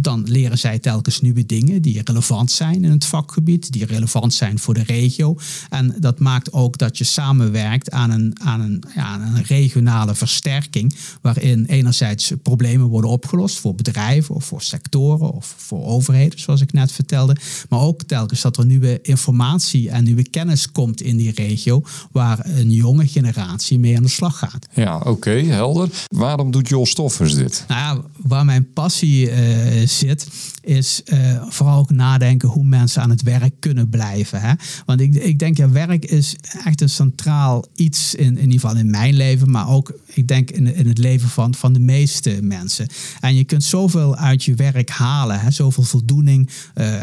dan 0.00 0.24
leren 0.28 0.58
zij 0.58 0.78
telkens 0.78 1.20
nieuwe 1.20 1.46
dingen 1.48 1.82
die 1.82 2.02
relevant 2.04 2.50
zijn 2.50 2.84
in 2.84 2.90
het 2.90 3.04
vakgebied, 3.04 3.72
die 3.72 3.86
relevant 3.86 4.34
zijn 4.34 4.58
voor 4.58 4.74
de 4.74 4.82
regio. 4.82 5.36
En 5.70 5.94
dat 5.98 6.18
maakt 6.18 6.52
ook 6.52 6.78
dat 6.78 6.98
je 6.98 7.04
samenwerkt 7.04 7.90
aan 7.90 8.10
een, 8.10 8.36
aan 8.40 8.60
een, 8.60 8.82
ja, 8.94 9.04
aan 9.04 9.20
een 9.20 9.42
regionale 9.42 10.14
versterking, 10.14 10.94
waarin 11.20 11.64
enerzijds 11.64 12.32
problemen 12.42 12.86
worden 12.86 13.10
opgelost 13.10 13.58
voor 13.58 13.74
bedrijven 13.74 14.34
of 14.34 14.44
voor 14.44 14.62
sectoren 14.62 15.30
of 15.32 15.54
voor 15.56 15.84
overheden, 15.84 16.40
zoals 16.40 16.60
ik 16.60 16.72
net 16.72 16.92
vertelde. 16.92 17.36
Maar 17.68 17.80
ook 17.80 18.02
telkens 18.02 18.40
dat 18.40 18.56
er 18.56 18.66
nieuwe 18.66 18.98
informatie 19.02 19.90
en 19.90 20.04
nieuwe 20.04 20.28
kennis 20.28 20.72
komt 20.72 21.00
in 21.00 21.16
die 21.16 21.32
regio, 21.34 21.82
waar 22.12 22.46
een 22.46 22.70
jonge 22.72 23.06
generatie 23.06 23.78
mee 23.78 23.96
aan 23.96 24.02
de 24.02 24.08
slag 24.08 24.38
gaat. 24.38 24.66
Ja, 24.74 24.98
oké, 24.98 25.30
helder. 25.30 25.88
Waarom 26.06 26.50
doet 26.50 26.68
Jos 26.68 26.90
Stoffers 26.90 27.34
dit? 27.34 27.64
Nou 27.68 27.80
ja, 27.80 28.02
waar 28.18 28.44
mijn 28.44 28.72
passie 28.72 29.30
uh, 29.30 29.86
zit, 29.86 30.28
is 30.60 31.02
uh, 31.04 31.42
vooral 31.48 31.78
ook 31.78 31.90
nadenken 31.90 32.48
hoe 32.48 32.64
mensen 32.64 33.02
aan 33.02 33.10
het 33.10 33.22
werk 33.22 33.54
kunnen 33.58 33.88
blijven. 33.88 34.40
Hè? 34.40 34.52
Want 34.86 35.00
ik, 35.00 35.14
ik 35.14 35.38
denk, 35.38 35.56
ja, 35.56 35.70
werk 35.70 36.04
is 36.04 36.36
echt 36.64 36.80
een 36.80 36.88
centraal 36.88 37.64
iets, 37.74 38.14
in, 38.14 38.26
in 38.26 38.50
ieder 38.50 38.60
geval 38.60 38.76
in 38.76 38.90
mijn 38.90 39.14
leven, 39.14 39.50
maar 39.50 39.68
ook, 39.68 40.00
ik 40.06 40.28
denk, 40.28 40.50
in, 40.50 40.74
in 40.74 40.88
het 40.88 40.98
leven 40.98 41.28
van, 41.28 41.54
van 41.54 41.72
de 41.72 41.80
meeste 41.80 42.38
mensen. 42.42 42.86
En 43.20 43.34
je 43.34 43.44
kunt 43.44 43.64
zoveel 43.64 44.16
uit 44.16 44.44
je 44.44 44.54
werk 44.54 44.90
halen, 44.90 45.40
hè? 45.40 45.50
zoveel 45.50 45.82
voldoening, 45.82 46.50
uh, 46.74 47.00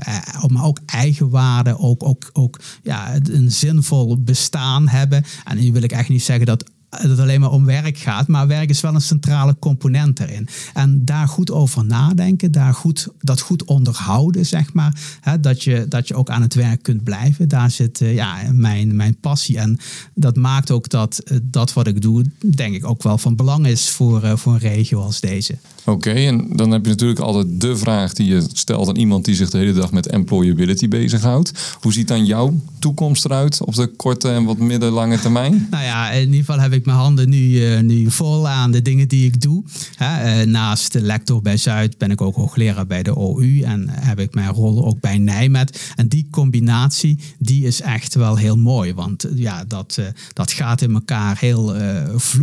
maar 0.47 0.63
ook 0.63 0.79
eigenwaarde, 0.85 1.77
ook, 1.77 2.03
ook, 2.03 2.29
ook 2.33 2.59
ja, 2.83 3.15
een 3.15 3.51
zinvol 3.51 4.23
bestaan 4.23 4.87
hebben. 4.87 5.23
En 5.43 5.57
nu 5.57 5.71
wil 5.71 5.83
ik 5.83 5.91
echt 5.91 6.09
niet 6.09 6.23
zeggen 6.23 6.45
dat 6.45 6.73
het 7.01 7.19
alleen 7.19 7.39
maar 7.39 7.51
om 7.51 7.65
werk 7.65 7.97
gaat, 7.97 8.27
maar 8.27 8.47
werk 8.47 8.69
is 8.69 8.81
wel 8.81 8.95
een 8.95 9.01
centrale 9.01 9.55
component 9.59 10.19
erin. 10.19 10.47
En 10.73 11.05
daar 11.05 11.27
goed 11.27 11.51
over 11.51 11.85
nadenken, 11.85 12.51
daar 12.51 12.73
goed, 12.73 13.07
dat 13.21 13.41
goed 13.41 13.63
onderhouden, 13.63 14.45
zeg 14.45 14.73
maar. 14.73 15.17
Hè, 15.21 15.39
dat, 15.39 15.63
je, 15.63 15.85
dat 15.89 16.07
je 16.07 16.15
ook 16.15 16.29
aan 16.29 16.41
het 16.41 16.53
werk 16.53 16.83
kunt 16.83 17.03
blijven. 17.03 17.47
Daar 17.47 17.71
zit 17.71 18.01
uh, 18.01 18.13
ja, 18.13 18.37
mijn, 18.51 18.95
mijn 18.95 19.17
passie. 19.19 19.57
En 19.57 19.79
dat 20.13 20.35
maakt 20.35 20.71
ook 20.71 20.89
dat 20.89 21.21
uh, 21.31 21.37
dat 21.43 21.73
wat 21.73 21.87
ik 21.87 22.01
doe, 22.01 22.25
denk 22.39 22.75
ik 22.75 22.85
ook 22.85 23.03
wel 23.03 23.17
van 23.17 23.35
belang 23.35 23.67
is 23.67 23.89
voor, 23.89 24.37
voor 24.37 24.53
een 24.53 24.59
regio 24.59 25.01
als 25.01 25.19
deze. 25.19 25.57
Oké, 25.85 26.11
en 26.11 26.47
dan 26.49 26.71
heb 26.71 26.83
je 26.83 26.89
natuurlijk 26.89 27.19
altijd 27.19 27.61
de 27.61 27.77
vraag 27.77 28.13
die 28.13 28.27
je 28.27 28.43
stelt 28.53 28.87
aan 28.87 28.95
iemand 28.95 29.25
die 29.25 29.35
zich 29.35 29.49
de 29.49 29.57
hele 29.57 29.73
dag 29.73 29.91
met 29.91 30.07
employability 30.07 30.87
bezighoudt. 30.87 31.77
Hoe 31.81 31.93
ziet 31.93 32.07
dan 32.07 32.25
jouw 32.25 32.59
toekomst 32.79 33.25
eruit 33.25 33.61
op 33.61 33.75
de 33.75 33.87
korte 33.87 34.29
en 34.29 34.43
wat 34.43 34.57
middellange 34.57 35.19
termijn? 35.19 35.67
nou 35.71 35.83
ja, 35.83 36.11
in 36.11 36.25
ieder 36.25 36.39
geval 36.39 36.59
heb 36.59 36.73
ik 36.73 36.85
mijn 36.85 36.97
handen 36.97 37.29
nu, 37.29 37.49
uh, 37.49 37.79
nu 37.79 38.11
vol 38.11 38.47
aan 38.47 38.71
de 38.71 38.81
dingen 38.81 39.07
die 39.07 39.25
ik 39.25 39.41
doe. 39.41 39.63
Hè, 39.95 40.41
uh, 40.41 40.47
naast 40.47 40.91
de 40.91 41.01
lector 41.01 41.41
bij 41.41 41.57
Zuid 41.57 41.97
ben 41.97 42.11
ik 42.11 42.21
ook 42.21 42.35
hoogleraar 42.35 42.87
bij 42.87 43.03
de 43.03 43.15
OU 43.15 43.61
en 43.61 43.89
heb 43.89 44.19
ik 44.19 44.33
mijn 44.33 44.49
rol 44.49 44.85
ook 44.85 44.99
bij 44.99 45.17
Nijmet. 45.17 45.93
En 45.95 46.07
die 46.07 46.27
combinatie, 46.31 47.19
die 47.39 47.65
is 47.65 47.81
echt 47.81 48.15
wel 48.15 48.35
heel 48.35 48.57
mooi, 48.57 48.93
want 48.93 49.25
ja, 49.35 49.63
dat, 49.67 49.99
dat 50.33 50.51
gaat 50.51 50.81
in 50.81 50.93
elkaar 50.93 51.37
heel 51.39 51.75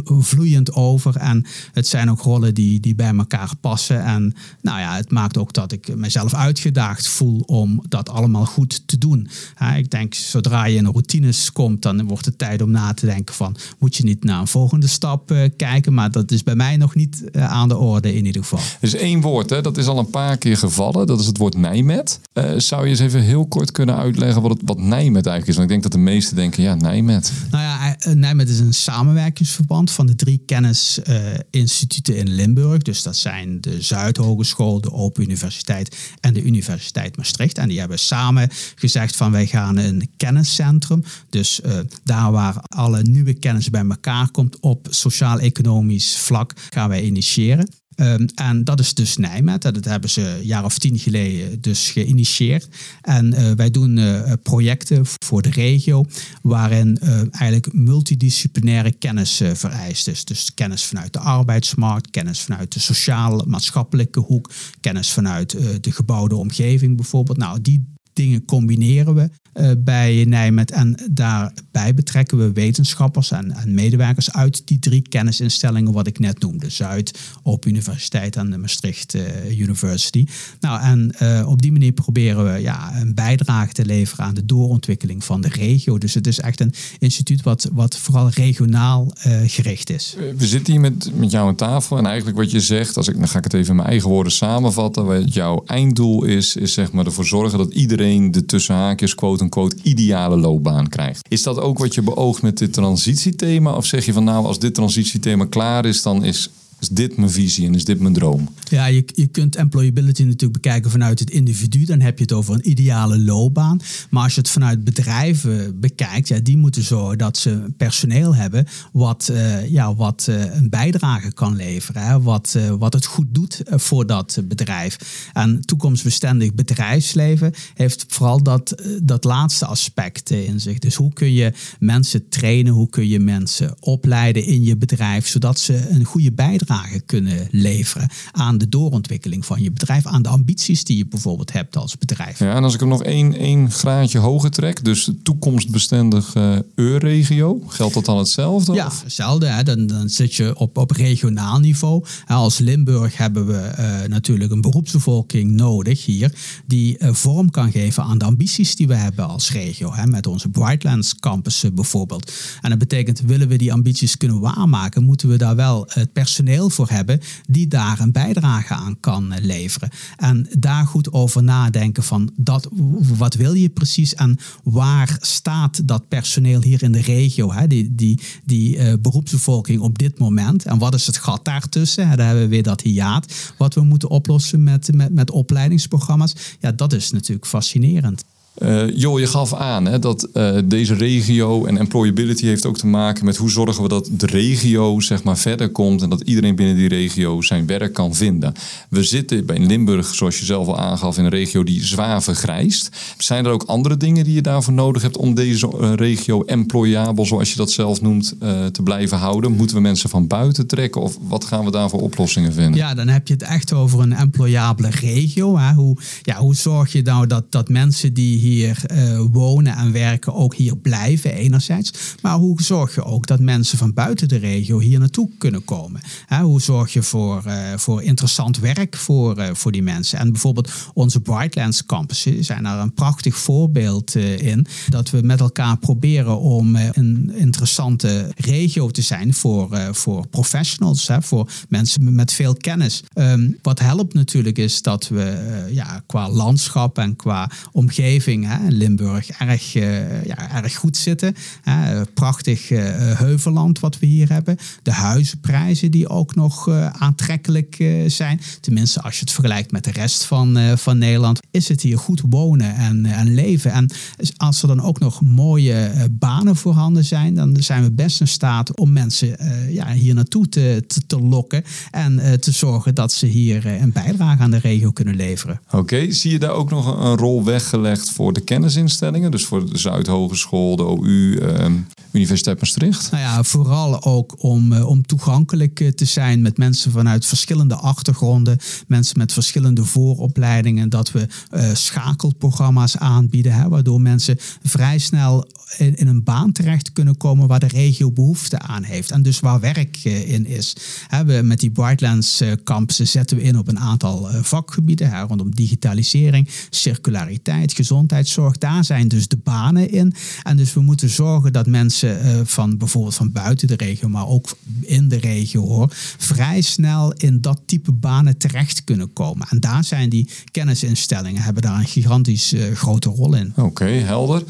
vloeiend 0.04 0.72
over. 0.74 1.16
En 1.16 1.46
het 1.72 1.86
zijn 1.86 2.10
ook 2.10 2.20
rollen 2.20 2.54
die, 2.54 2.80
die 2.80 2.94
bij 2.94 3.14
elkaar 3.16 3.30
passen. 3.60 4.04
En 4.04 4.34
nou 4.60 4.80
ja, 4.80 4.96
het 4.96 5.10
maakt 5.10 5.38
ook 5.38 5.52
dat 5.52 5.72
ik 5.72 5.96
mezelf 5.96 6.34
uitgedaagd 6.34 7.08
voel 7.08 7.40
om 7.40 7.82
dat 7.88 8.08
allemaal 8.08 8.46
goed 8.46 8.82
te 8.86 8.98
doen. 8.98 9.28
Ik 9.76 9.90
denk, 9.90 10.14
zodra 10.14 10.64
je 10.64 10.76
in 10.76 10.84
routines 10.84 11.52
komt, 11.52 11.82
dan 11.82 12.06
wordt 12.06 12.24
het 12.24 12.38
tijd 12.38 12.62
om 12.62 12.70
na 12.70 12.94
te 12.94 13.06
denken 13.06 13.34
van, 13.34 13.56
moet 13.78 13.96
je 13.96 14.04
niet 14.04 14.24
naar 14.24 14.40
een 14.40 14.46
volgende 14.46 14.86
stap 14.86 15.30
uh, 15.30 15.48
kijken. 15.56 15.94
Maar 15.94 16.10
dat 16.10 16.30
is 16.30 16.42
bij 16.42 16.54
mij 16.54 16.76
nog 16.76 16.94
niet 16.94 17.22
uh, 17.32 17.50
aan 17.50 17.68
de 17.68 17.76
orde 17.76 18.14
in 18.14 18.26
ieder 18.26 18.42
geval. 18.42 18.58
Is 18.80 18.94
één 18.94 19.20
woord, 19.20 19.50
hè? 19.50 19.60
dat 19.60 19.76
is 19.76 19.86
al 19.86 19.98
een 19.98 20.10
paar 20.10 20.36
keer 20.36 20.56
gevallen. 20.56 21.06
Dat 21.06 21.20
is 21.20 21.26
het 21.26 21.38
woord 21.38 21.56
Nijmet. 21.56 22.20
Uh, 22.34 22.50
zou 22.56 22.84
je 22.84 22.90
eens 22.90 23.00
even 23.00 23.22
heel 23.22 23.46
kort 23.46 23.70
kunnen 23.72 23.96
uitleggen 23.96 24.42
wat, 24.42 24.50
het, 24.50 24.60
wat 24.64 24.78
Nijmet 24.78 25.26
eigenlijk 25.26 25.48
is? 25.48 25.56
Want 25.56 25.62
ik 25.62 25.68
denk 25.68 25.82
dat 25.82 25.92
de 25.92 25.98
meesten 25.98 26.36
denken, 26.36 26.62
ja, 26.62 26.74
Nijmet. 26.74 27.32
Nou 27.50 27.62
ja, 27.62 27.96
Nijmet 28.14 28.48
is 28.48 28.58
een 28.58 28.74
samenwerkingsverband 28.74 29.90
van 29.90 30.06
de 30.06 30.14
drie 30.14 30.42
kennisinstituten 30.46 32.16
in 32.16 32.28
Limburg. 32.28 32.82
Dus 32.82 33.02
dat 33.02 33.16
zijn 33.22 33.60
de 33.60 33.82
Zuidhogeschool, 33.82 34.80
de 34.80 34.92
Open 34.92 35.22
Universiteit 35.22 35.96
en 36.20 36.34
de 36.34 36.42
Universiteit 36.42 37.16
Maastricht. 37.16 37.58
En 37.58 37.68
die 37.68 37.78
hebben 37.78 37.98
samen 37.98 38.48
gezegd 38.74 39.16
van 39.16 39.32
wij 39.32 39.46
gaan 39.46 39.76
een 39.76 40.10
kenniscentrum. 40.16 41.04
Dus 41.28 41.60
daar 42.04 42.32
waar 42.32 42.56
alle 42.66 43.02
nieuwe 43.02 43.34
kennis 43.34 43.70
bij 43.70 43.84
elkaar 43.88 44.30
komt 44.30 44.60
op 44.60 44.86
sociaal-economisch 44.90 46.16
vlak, 46.16 46.52
gaan 46.70 46.88
wij 46.88 47.02
initiëren. 47.02 47.68
Um, 47.96 48.26
en 48.34 48.64
dat 48.64 48.80
is 48.80 48.94
dus 48.94 49.16
Nijmet. 49.16 49.62
Dat 49.62 49.84
hebben 49.84 50.10
ze 50.10 50.28
een 50.28 50.44
jaar 50.44 50.64
of 50.64 50.78
tien 50.78 50.98
geleden 50.98 51.60
dus 51.60 51.90
geïnitieerd. 51.90 52.68
En 53.00 53.34
uh, 53.34 53.50
wij 53.50 53.70
doen 53.70 53.96
uh, 53.96 54.32
projecten 54.42 55.02
voor 55.24 55.42
de 55.42 55.50
regio 55.50 56.04
waarin 56.42 56.98
uh, 57.02 57.08
eigenlijk 57.30 57.72
multidisciplinaire 57.72 58.92
kennis 58.92 59.40
vereist 59.52 60.08
is. 60.08 60.24
Dus 60.24 60.54
kennis 60.54 60.84
vanuit 60.84 61.12
de 61.12 61.18
arbeidsmarkt, 61.18 62.10
kennis 62.10 62.40
vanuit 62.40 62.72
de 62.72 62.80
sociaal-maatschappelijke 62.80 64.20
hoek, 64.20 64.50
kennis 64.80 65.10
vanuit 65.10 65.56
de 65.80 65.92
gebouwde 65.92 66.36
omgeving 66.36 66.96
bijvoorbeeld. 66.96 67.38
Nou, 67.38 67.60
die 67.60 67.90
dingen 68.12 68.44
combineren 68.44 69.14
we 69.14 69.30
bij 69.78 70.24
Nijmet. 70.28 70.70
En 70.70 70.98
daarbij 71.10 71.94
betrekken 71.94 72.38
we 72.38 72.52
wetenschappers 72.52 73.30
en, 73.30 73.50
en, 73.50 73.74
medewerkers 73.74 74.32
uit 74.32 74.62
die 74.64 74.78
drie 74.78 75.08
kennisinstellingen 75.08 75.92
wat 75.92 76.06
ik 76.06 76.18
net 76.18 76.40
noemde. 76.40 76.70
Zuid, 76.70 77.18
Open 77.42 77.70
Universiteit 77.70 78.36
en 78.36 78.50
de 78.50 78.58
Maastricht 78.58 79.14
uh, 79.14 79.60
University. 79.60 80.26
Nou, 80.60 80.80
en 80.80 81.14
uh, 81.22 81.48
op 81.48 81.62
die 81.62 81.72
manier 81.72 81.92
proberen 81.92 82.52
we 82.52 82.60
ja, 82.60 83.00
een 83.00 83.14
bijdrage 83.14 83.72
te 83.72 83.84
leveren 83.84 84.24
aan 84.24 84.34
de 84.34 84.46
doorontwikkeling 84.46 85.24
van 85.24 85.40
de 85.40 85.48
regio. 85.48 85.98
Dus 85.98 86.14
het 86.14 86.26
is 86.26 86.40
echt 86.40 86.60
een 86.60 86.74
instituut 86.98 87.42
wat, 87.42 87.68
wat 87.72 87.96
vooral 87.96 88.28
regionaal 88.28 89.10
gericht 89.46 89.90
is. 89.90 90.16
We 90.36 90.46
zitten 90.46 90.72
hier 90.72 90.82
met, 90.82 91.10
met 91.14 91.30
jou 91.30 91.48
aan 91.48 91.54
tafel 91.54 91.98
en 91.98 92.06
eigenlijk 92.06 92.36
wat 92.36 92.50
je 92.50 92.60
zegt, 92.60 92.96
als 92.96 93.08
ik, 93.08 93.18
dan 93.18 93.28
ga 93.28 93.38
ik 93.38 93.44
het 93.44 93.54
even 93.54 93.70
in 93.70 93.76
mijn 93.76 93.88
eigen 93.88 94.08
woorden 94.08 94.32
samenvatten. 94.32 95.04
Wat 95.04 95.34
jouw 95.34 95.62
einddoel 95.66 96.24
is, 96.24 96.56
is 96.56 96.72
zeg 96.72 96.92
maar 96.92 97.06
ervoor 97.06 97.26
zorgen 97.26 97.58
dat 97.58 97.72
iedereen 97.72 98.30
de 98.30 98.46
tussenhaakjes 98.46 99.14
quote 99.14 99.41
quote 99.48 99.76
ideale 99.82 100.36
loopbaan 100.36 100.88
krijgt. 100.88 101.26
Is 101.28 101.42
dat 101.42 101.60
ook 101.60 101.78
wat 101.78 101.94
je 101.94 102.02
beoogt 102.02 102.42
met 102.42 102.58
dit 102.58 102.72
transitiethema? 102.72 103.72
Of 103.72 103.86
zeg 103.86 104.04
je 104.04 104.12
van 104.12 104.24
nou, 104.24 104.46
als 104.46 104.58
dit 104.58 104.74
transitiethema 104.74 105.44
klaar 105.44 105.84
is, 105.86 106.02
dan 106.02 106.24
is 106.24 106.50
is 106.82 106.88
dit 106.88 107.16
mijn 107.16 107.30
visie 107.30 107.66
en 107.66 107.74
is 107.74 107.84
dit 107.84 108.00
mijn 108.00 108.14
droom? 108.14 108.48
Ja, 108.68 108.86
je, 108.86 109.04
je 109.14 109.26
kunt 109.26 109.56
employability 109.56 110.22
natuurlijk 110.22 110.62
bekijken 110.62 110.90
vanuit 110.90 111.18
het 111.18 111.30
individu. 111.30 111.84
Dan 111.84 112.00
heb 112.00 112.18
je 112.18 112.24
het 112.24 112.32
over 112.32 112.54
een 112.54 112.70
ideale 112.70 113.18
loopbaan. 113.18 113.80
Maar 114.10 114.22
als 114.22 114.34
je 114.34 114.40
het 114.40 114.50
vanuit 114.50 114.84
bedrijven 114.84 115.80
bekijkt, 115.80 116.28
ja, 116.28 116.38
die 116.38 116.56
moeten 116.56 116.82
zorgen 116.82 117.18
dat 117.18 117.36
ze 117.36 117.64
personeel 117.76 118.34
hebben 118.34 118.66
wat, 118.92 119.28
uh, 119.32 119.68
ja, 119.68 119.94
wat 119.94 120.26
uh, 120.30 120.54
een 120.54 120.70
bijdrage 120.70 121.32
kan 121.32 121.56
leveren. 121.56 122.02
Hè, 122.02 122.20
wat, 122.20 122.54
uh, 122.56 122.70
wat 122.70 122.92
het 122.92 123.04
goed 123.04 123.26
doet 123.30 123.62
voor 123.66 124.06
dat 124.06 124.38
bedrijf. 124.44 125.28
En 125.32 125.60
toekomstbestendig 125.60 126.54
bedrijfsleven 126.54 127.52
heeft 127.74 128.04
vooral 128.08 128.42
dat, 128.42 128.82
dat 129.02 129.24
laatste 129.24 129.66
aspect 129.66 130.30
in 130.30 130.60
zich. 130.60 130.78
Dus 130.78 130.94
hoe 130.94 131.12
kun 131.12 131.32
je 131.32 131.52
mensen 131.78 132.28
trainen, 132.28 132.72
hoe 132.72 132.88
kun 132.88 133.08
je 133.08 133.18
mensen 133.18 133.76
opleiden 133.80 134.44
in 134.44 134.64
je 134.64 134.76
bedrijf, 134.76 135.26
zodat 135.26 135.60
ze 135.60 135.88
een 135.88 136.04
goede 136.04 136.32
bijdrage 136.32 136.70
bijdrage 136.72 137.00
kunnen 137.00 137.48
leveren 137.50 138.08
aan 138.32 138.58
de 138.58 138.68
doorontwikkeling 138.68 139.46
van 139.46 139.62
je 139.62 139.70
bedrijf, 139.70 140.06
aan 140.06 140.22
de 140.22 140.28
ambities 140.28 140.84
die 140.84 140.96
je 140.96 141.06
bijvoorbeeld 141.06 141.52
hebt 141.52 141.76
als 141.76 141.98
bedrijf. 141.98 142.38
Ja, 142.38 142.54
en 142.54 142.64
als 142.64 142.74
ik 142.74 142.80
hem 142.80 142.88
nog 142.88 143.02
één, 143.02 143.34
één 143.34 143.70
graadje 143.70 144.18
hoger 144.18 144.50
trek, 144.50 144.84
dus 144.84 145.10
toekomstbestendig 145.22 146.34
uh, 146.34 146.96
regio, 146.98 147.62
geldt 147.66 147.94
dat 147.94 148.04
dan 148.04 148.18
hetzelfde? 148.18 148.72
Ja, 148.72 148.90
hetzelfde. 149.02 149.46
Hè? 149.46 149.62
Dan, 149.62 149.86
dan 149.86 150.08
zit 150.08 150.34
je 150.34 150.58
op, 150.58 150.76
op 150.76 150.90
regionaal 150.90 151.58
niveau. 151.58 152.04
Als 152.26 152.58
Limburg 152.58 153.16
hebben 153.16 153.46
we 153.46 153.72
uh, 153.78 154.08
natuurlijk 154.08 154.52
een 154.52 154.60
beroepsbevolking 154.60 155.50
nodig 155.50 156.04
hier, 156.04 156.34
die 156.66 156.98
uh, 156.98 157.12
vorm 157.12 157.50
kan 157.50 157.70
geven 157.70 158.02
aan 158.02 158.18
de 158.18 158.24
ambities 158.24 158.76
die 158.76 158.86
we 158.86 158.94
hebben 158.94 159.28
als 159.28 159.52
regio. 159.52 159.94
Hè? 159.94 160.06
Met 160.06 160.26
onze 160.26 160.48
Brightlands 160.48 161.16
campussen 161.16 161.74
bijvoorbeeld. 161.74 162.32
En 162.60 162.70
dat 162.70 162.78
betekent, 162.78 163.20
willen 163.20 163.48
we 163.48 163.56
die 163.56 163.72
ambities 163.72 164.16
kunnen 164.16 164.40
waarmaken, 164.40 165.04
moeten 165.04 165.28
we 165.28 165.36
daar 165.36 165.56
wel 165.56 165.86
het 165.88 166.12
personeel 166.12 166.61
voor 166.70 166.88
hebben 166.88 167.20
die 167.48 167.68
daar 167.68 168.00
een 168.00 168.12
bijdrage 168.12 168.74
aan 168.74 169.00
kan 169.00 169.34
leveren. 169.40 169.90
En 170.16 170.46
daar 170.58 170.86
goed 170.86 171.12
over 171.12 171.42
nadenken 171.42 172.02
van 172.02 172.30
dat, 172.36 172.68
wat 173.16 173.34
wil 173.34 173.52
je 173.52 173.68
precies 173.68 174.14
en 174.14 174.38
waar 174.62 175.16
staat 175.20 175.88
dat 175.88 176.08
personeel 176.08 176.62
hier 176.62 176.82
in 176.82 176.92
de 176.92 177.00
regio, 177.00 177.52
hè, 177.52 177.66
die, 177.66 177.94
die, 177.94 178.20
die 178.44 178.76
uh, 178.76 178.92
beroepsbevolking 179.00 179.80
op 179.80 179.98
dit 179.98 180.18
moment 180.18 180.64
en 180.64 180.78
wat 180.78 180.94
is 180.94 181.06
het 181.06 181.16
gat 181.16 181.44
daartussen? 181.44 182.08
Hè, 182.08 182.16
daar 182.16 182.26
hebben 182.26 182.44
we 182.44 182.50
weer 182.50 182.62
dat 182.62 182.80
hiaat 182.80 183.52
wat 183.58 183.74
we 183.74 183.80
moeten 183.80 184.10
oplossen 184.10 184.62
met, 184.62 184.94
met, 184.94 185.12
met 185.12 185.30
opleidingsprogramma's. 185.30 186.34
Ja, 186.60 186.72
dat 186.72 186.92
is 186.92 187.10
natuurlijk 187.10 187.46
fascinerend. 187.46 188.24
Uh, 188.58 188.96
jo, 188.96 189.18
je 189.18 189.26
gaf 189.26 189.54
aan 189.54 189.86
hè, 189.86 189.98
dat 189.98 190.28
uh, 190.34 190.58
deze 190.64 190.94
regio 190.94 191.64
en 191.64 191.78
employability 191.78 192.46
heeft 192.46 192.66
ook 192.66 192.78
te 192.78 192.86
maken 192.86 193.24
met 193.24 193.36
hoe 193.36 193.50
zorgen 193.50 193.82
we 193.82 193.88
dat 193.88 194.08
de 194.12 194.26
regio 194.26 195.00
zeg 195.00 195.22
maar, 195.22 195.38
verder 195.38 195.70
komt 195.70 196.02
en 196.02 196.08
dat 196.08 196.20
iedereen 196.20 196.54
binnen 196.54 196.76
die 196.76 196.88
regio 196.88 197.42
zijn 197.42 197.66
werk 197.66 197.92
kan 197.92 198.14
vinden. 198.14 198.54
We 198.88 199.02
zitten 199.02 199.46
bij 199.46 199.58
Limburg, 199.58 200.14
zoals 200.14 200.38
je 200.38 200.44
zelf 200.44 200.66
al 200.66 200.78
aangaf, 200.78 201.18
in 201.18 201.24
een 201.24 201.30
regio 201.30 201.64
die 201.64 201.84
zwaar 201.84 202.22
vergrijst. 202.22 202.88
Zijn 203.18 203.44
er 203.44 203.50
ook 203.50 203.62
andere 203.62 203.96
dingen 203.96 204.24
die 204.24 204.34
je 204.34 204.42
daarvoor 204.42 204.72
nodig 204.72 205.02
hebt 205.02 205.16
om 205.16 205.34
deze 205.34 205.72
uh, 205.80 205.92
regio 205.94 206.42
employabel, 206.44 207.26
zoals 207.26 207.50
je 207.50 207.56
dat 207.56 207.70
zelf 207.70 208.00
noemt, 208.00 208.34
te 208.72 208.82
blijven 208.84 209.18
houden? 209.18 209.52
Moeten 209.52 209.76
we 209.76 209.82
mensen 209.82 210.10
van 210.10 210.26
buiten 210.26 210.66
trekken 210.66 211.00
of 211.00 211.18
wat 211.28 211.44
gaan 211.44 211.64
we 211.64 211.70
daar 211.70 211.90
voor 211.90 212.00
oplossingen 212.00 212.52
vinden? 212.52 212.74
Ja, 212.74 212.94
dan 212.94 213.08
heb 213.08 213.28
je 213.28 213.34
het 213.34 213.42
echt 213.42 213.72
over 213.72 214.00
een 214.00 214.12
employabele 214.12 214.90
regio. 214.90 215.58
Hè? 215.58 215.72
Hoe, 215.72 215.96
ja, 216.22 216.36
hoe 216.38 216.54
zorg 216.54 216.92
je 216.92 217.02
nou 217.02 217.26
dat, 217.26 217.44
dat 217.48 217.68
mensen 217.68 218.14
die 218.14 218.41
hier 218.42 218.82
uh, 218.92 219.20
wonen 219.30 219.76
en 219.76 219.92
werken 219.92 220.34
ook 220.34 220.54
hier 220.54 220.76
blijven 220.76 221.34
enerzijds. 221.34 221.92
Maar 222.22 222.36
hoe 222.36 222.62
zorg 222.62 222.94
je 222.94 223.04
ook 223.04 223.26
dat 223.26 223.40
mensen 223.40 223.78
van 223.78 223.92
buiten 223.92 224.28
de 224.28 224.36
regio 224.36 224.78
hier 224.78 224.98
naartoe 224.98 225.28
kunnen 225.38 225.64
komen? 225.64 226.00
hoe 226.42 226.60
zorg 226.60 226.92
je 226.92 227.02
voor, 227.02 227.42
uh, 227.46 227.54
voor 227.76 228.02
interessant 228.02 228.58
werk 228.58 228.96
voor, 228.96 229.38
uh, 229.38 229.48
voor 229.52 229.72
die 229.72 229.82
mensen? 229.82 230.18
En 230.18 230.32
bijvoorbeeld 230.32 230.70
onze 230.94 231.20
Brightlands 231.20 231.86
campussen 231.86 232.44
zijn 232.44 232.62
daar 232.62 232.78
een 232.78 232.94
prachtig 232.94 233.36
voorbeeld 233.36 234.14
in. 234.14 234.66
Dat 234.88 235.10
we 235.10 235.20
met 235.22 235.40
elkaar 235.40 235.76
proberen 235.76 236.40
om 236.40 236.76
een 236.76 237.32
interessante 237.34 238.32
regio 238.36 238.90
te 238.90 239.02
zijn 239.02 239.34
voor, 239.34 239.78
voor 239.92 240.26
professionals, 240.26 241.08
hè, 241.08 241.22
voor 241.22 241.50
mensen 241.68 242.14
met 242.14 242.32
veel 242.32 242.54
kennis. 242.54 243.02
Um, 243.14 243.58
wat 243.62 243.78
helpt 243.78 244.14
natuurlijk 244.14 244.58
is 244.58 244.82
dat 244.82 245.08
we 245.08 245.68
ja, 245.70 246.02
qua 246.06 246.30
landschap 246.30 246.98
en 246.98 247.16
qua 247.16 247.50
omgeving 247.72 248.31
hè, 248.40 248.68
Limburg 248.68 249.30
erg, 249.30 249.74
uh, 249.74 250.24
ja, 250.24 250.62
erg 250.62 250.74
goed 250.74 250.96
zitten. 250.96 251.34
Hè, 251.62 252.04
prachtig 252.04 252.70
uh, 252.70 252.80
heuvelland 253.18 253.80
wat 253.80 253.98
we 253.98 254.06
hier 254.06 254.28
hebben. 254.28 254.56
De 254.82 254.92
huizenprijzen 254.92 255.90
die 255.90 256.08
ook 256.08 256.34
nog 256.34 256.68
uh, 256.68 256.86
aantrekkelijk 256.86 257.84
zijn. 258.06 258.40
Tenminste, 258.60 259.02
als 259.02 259.14
je 259.14 259.20
het 259.20 259.32
vergelijkt 259.32 259.72
met 259.72 259.84
de 259.84 259.90
rest 259.90 260.24
van, 260.24 260.58
van 260.78 260.98
Nederland, 260.98 261.40
is 261.50 261.68
het 261.68 261.80
hier 261.80 261.98
goed 261.98 262.22
wonen 262.28 262.74
en, 262.74 263.06
en 263.06 263.34
leven. 263.34 263.72
En 263.72 263.90
als 264.36 264.62
er 264.62 264.68
dan 264.68 264.82
ook 264.82 264.98
nog 264.98 265.20
mooie 265.20 266.08
banen 266.10 266.56
voorhanden 266.56 267.04
zijn, 267.04 267.34
dan 267.34 267.56
zijn 267.58 267.82
we 267.82 267.92
best 267.92 268.20
in 268.20 268.28
staat 268.28 268.76
om 268.76 268.92
mensen 268.92 269.36
ja, 269.68 269.92
hier 269.92 270.14
naartoe 270.14 270.48
te, 270.48 270.84
te, 270.86 271.06
te 271.06 271.20
lokken. 271.20 271.64
En 271.90 272.40
te 272.40 272.50
zorgen 272.50 272.94
dat 272.94 273.12
ze 273.12 273.26
hier 273.26 273.66
een 273.66 273.92
bijdrage 273.92 274.42
aan 274.42 274.50
de 274.50 274.58
regio 274.58 274.90
kunnen 274.90 275.16
leveren. 275.16 275.60
Oké, 275.70 276.12
zie 276.12 276.30
je 276.30 276.38
daar 276.38 276.50
ook 276.50 276.70
nog 276.70 277.00
een 277.04 277.16
rol 277.16 277.44
weggelegd 277.44 278.10
voor 278.10 278.21
voor 278.22 278.32
de 278.32 278.40
kennisinstellingen, 278.40 279.30
dus 279.30 279.44
voor 279.44 279.70
de 279.70 279.78
Zuidhogeschool, 279.78 280.76
de 280.76 280.84
OU, 280.84 281.36
eh, 281.36 281.66
Universiteit 282.12 282.60
Maastricht? 282.60 283.10
Nou 283.10 283.22
ja, 283.22 283.42
vooral 283.42 284.04
ook 284.04 284.34
om, 284.42 284.72
uh, 284.72 284.88
om 284.88 285.06
toegankelijk 285.06 285.80
eh, 285.80 285.88
te 285.88 286.04
zijn 286.04 286.42
met 286.42 286.56
mensen 286.56 286.92
vanuit 286.92 287.26
verschillende 287.26 287.74
achtergronden, 287.74 288.58
mensen 288.86 289.18
met 289.18 289.32
verschillende 289.32 289.84
vooropleidingen, 289.84 290.88
dat 290.88 291.12
we 291.12 291.26
uh, 291.54 291.74
schakelprogramma's 291.74 292.96
aanbieden, 292.96 293.52
hè, 293.52 293.68
waardoor 293.68 294.00
mensen 294.00 294.36
vrij 294.62 294.98
snel 294.98 295.50
in, 295.78 296.06
een 296.06 296.24
baan 296.24 296.52
terecht 296.52 296.92
kunnen 296.92 297.16
komen 297.16 297.48
waar 297.48 297.60
de 297.60 297.66
regio 297.66 298.10
behoefte 298.10 298.58
aan 298.58 298.82
heeft 298.82 299.10
en 299.10 299.22
dus 299.22 299.40
waar 299.40 299.60
werk 299.60 300.04
in 300.04 300.46
is. 300.46 300.76
Hè, 301.06 301.24
we, 301.24 301.42
met 301.42 301.60
die 301.60 301.70
Brightlands 301.70 302.42
campussen 302.64 303.08
zetten 303.08 303.36
we 303.36 303.42
in 303.42 303.58
op 303.58 303.68
een 303.68 303.78
aantal 303.78 304.28
vakgebieden 304.42 305.10
hè, 305.10 305.22
rondom 305.22 305.54
digitalisering, 305.54 306.48
circulariteit, 306.70 307.72
gezondheid 307.72 307.90
gezondheidszorg, 308.02 308.58
daar 308.58 308.84
zijn 308.84 309.08
dus 309.08 309.28
de 309.28 309.36
banen 309.36 309.90
in. 309.90 310.14
En 310.42 310.56
dus 310.56 310.74
we 310.74 310.80
moeten 310.80 311.08
zorgen 311.08 311.52
dat 311.52 311.66
mensen 311.66 312.01
uh, 312.02 312.40
van 312.44 312.76
bijvoorbeeld 312.76 313.14
van 313.14 313.32
buiten 313.32 313.68
de 313.68 313.76
regio, 313.76 314.08
maar 314.08 314.26
ook 314.26 314.56
in 314.80 315.08
de 315.08 315.18
regio 315.18 315.66
hoor, 315.66 315.88
vrij 316.18 316.60
snel 316.60 317.12
in 317.12 317.40
dat 317.40 317.60
type 317.66 317.92
banen 317.92 318.36
terecht 318.36 318.84
kunnen 318.84 319.12
komen. 319.12 319.46
En 319.50 319.60
daar 319.60 319.84
zijn 319.84 320.08
die 320.08 320.28
kennisinstellingen, 320.50 321.42
hebben 321.42 321.62
daar 321.62 321.78
een 321.78 321.86
gigantisch 321.86 322.52
uh, 322.52 322.74
grote 322.74 323.08
rol 323.08 323.34
in. 323.34 323.52
Oké, 323.56 323.84
helder. 323.84 324.42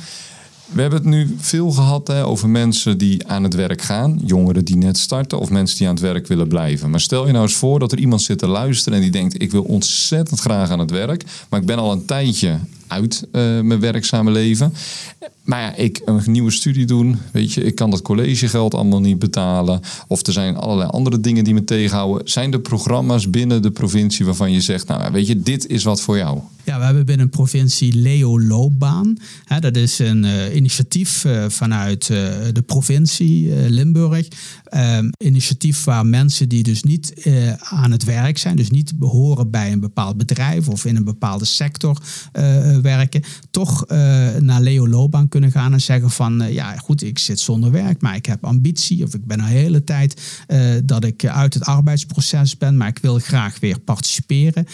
We 0.72 0.80
hebben 0.80 0.98
het 0.98 1.08
nu 1.08 1.36
veel 1.38 1.70
gehad 1.70 2.08
hè, 2.08 2.26
over 2.26 2.48
mensen 2.48 2.98
die 2.98 3.26
aan 3.28 3.42
het 3.42 3.54
werk 3.54 3.82
gaan, 3.82 4.20
jongeren 4.24 4.64
die 4.64 4.76
net 4.76 4.98
starten 4.98 5.38
of 5.38 5.50
mensen 5.50 5.78
die 5.78 5.86
aan 5.88 5.94
het 5.94 6.02
werk 6.02 6.26
willen 6.26 6.48
blijven. 6.48 6.90
Maar 6.90 7.00
stel 7.00 7.26
je 7.26 7.32
nou 7.32 7.44
eens 7.44 7.54
voor 7.54 7.78
dat 7.78 7.92
er 7.92 7.98
iemand 7.98 8.22
zit 8.22 8.38
te 8.38 8.46
luisteren 8.46 8.98
en 8.98 9.04
die 9.04 9.12
denkt: 9.12 9.42
ik 9.42 9.50
wil 9.50 9.62
ontzettend 9.62 10.40
graag 10.40 10.70
aan 10.70 10.78
het 10.78 10.90
werk, 10.90 11.24
maar 11.48 11.60
ik 11.60 11.66
ben 11.66 11.78
al 11.78 11.92
een 11.92 12.04
tijdje 12.04 12.58
uit 12.86 13.26
uh, 13.26 13.60
mijn 13.60 13.80
werkzame 13.80 14.30
leven. 14.30 14.74
Maar 15.42 15.60
ja, 15.60 15.74
ik 15.74 16.02
een 16.04 16.22
nieuwe 16.26 16.50
studie 16.50 16.86
doen, 16.86 17.18
weet 17.32 17.52
je, 17.52 17.64
ik 17.64 17.74
kan 17.74 17.90
dat 17.90 18.02
collegegeld 18.02 18.74
allemaal 18.74 19.00
niet 19.00 19.18
betalen. 19.18 19.80
Of 20.06 20.26
er 20.26 20.32
zijn 20.32 20.56
allerlei 20.56 20.90
andere 20.90 21.20
dingen 21.20 21.44
die 21.44 21.54
me 21.54 21.64
tegenhouden. 21.64 22.28
Zijn 22.28 22.52
er 22.52 22.60
programma's 22.60 23.30
binnen 23.30 23.62
de 23.62 23.70
provincie 23.70 24.24
waarvan 24.24 24.52
je 24.52 24.60
zegt, 24.60 24.86
nou 24.86 25.12
weet 25.12 25.26
je, 25.26 25.40
dit 25.40 25.66
is 25.66 25.84
wat 25.84 26.00
voor 26.00 26.16
jou? 26.16 26.40
Ja, 26.64 26.78
we 26.78 26.84
hebben 26.84 27.06
binnen 27.06 27.28
provincie 27.28 27.94
Leo 27.94 28.40
Loopbaan. 28.40 29.16
dat 29.60 29.76
is 29.76 29.98
een 29.98 30.24
uh, 30.24 30.54
initiatief 30.54 31.24
uh, 31.24 31.44
vanuit 31.48 32.08
uh, 32.08 32.18
de 32.52 32.62
provincie 32.66 33.70
Limburg. 33.70 34.28
Um, 34.74 35.10
initiatief 35.24 35.84
waar 35.84 36.06
mensen 36.06 36.48
die 36.48 36.62
dus 36.62 36.82
niet 36.82 37.28
aan 37.58 37.90
het 37.90 38.04
werk 38.04 38.38
zijn, 38.38 38.56
dus 38.56 38.70
niet 38.70 38.98
behoren 38.98 39.50
bij 39.50 39.72
een 39.72 39.80
bepaald 39.80 40.16
bedrijf 40.16 40.68
of 40.68 40.84
in 40.84 40.96
een 40.96 41.04
bepaalde 41.04 41.44
sector 41.44 41.98
werken, 42.82 43.22
toch 43.50 43.86
naar 44.38 44.60
Leo 44.60 44.88
Loopbaan 44.88 45.28
kunnen 45.32 45.52
gaan 45.52 45.72
en 45.72 45.80
zeggen 45.80 46.10
van 46.10 46.52
ja 46.52 46.76
goed, 46.76 47.02
ik 47.02 47.18
zit 47.18 47.40
zonder 47.40 47.70
werk, 47.70 48.00
maar 48.00 48.14
ik 48.16 48.26
heb 48.26 48.44
ambitie 48.44 49.04
of 49.04 49.14
ik 49.14 49.26
ben 49.26 49.38
een 49.38 49.44
hele 49.44 49.84
tijd 49.84 50.20
dat 50.84 51.04
ik 51.04 51.26
uit 51.26 51.54
het 51.54 51.64
arbeidsproces 51.64 52.56
ben, 52.58 52.76
maar 52.76 52.88
ik 52.88 52.98
wil 52.98 53.18
graag 53.18 53.60
weer 53.60 53.78
participeren. 53.80 54.66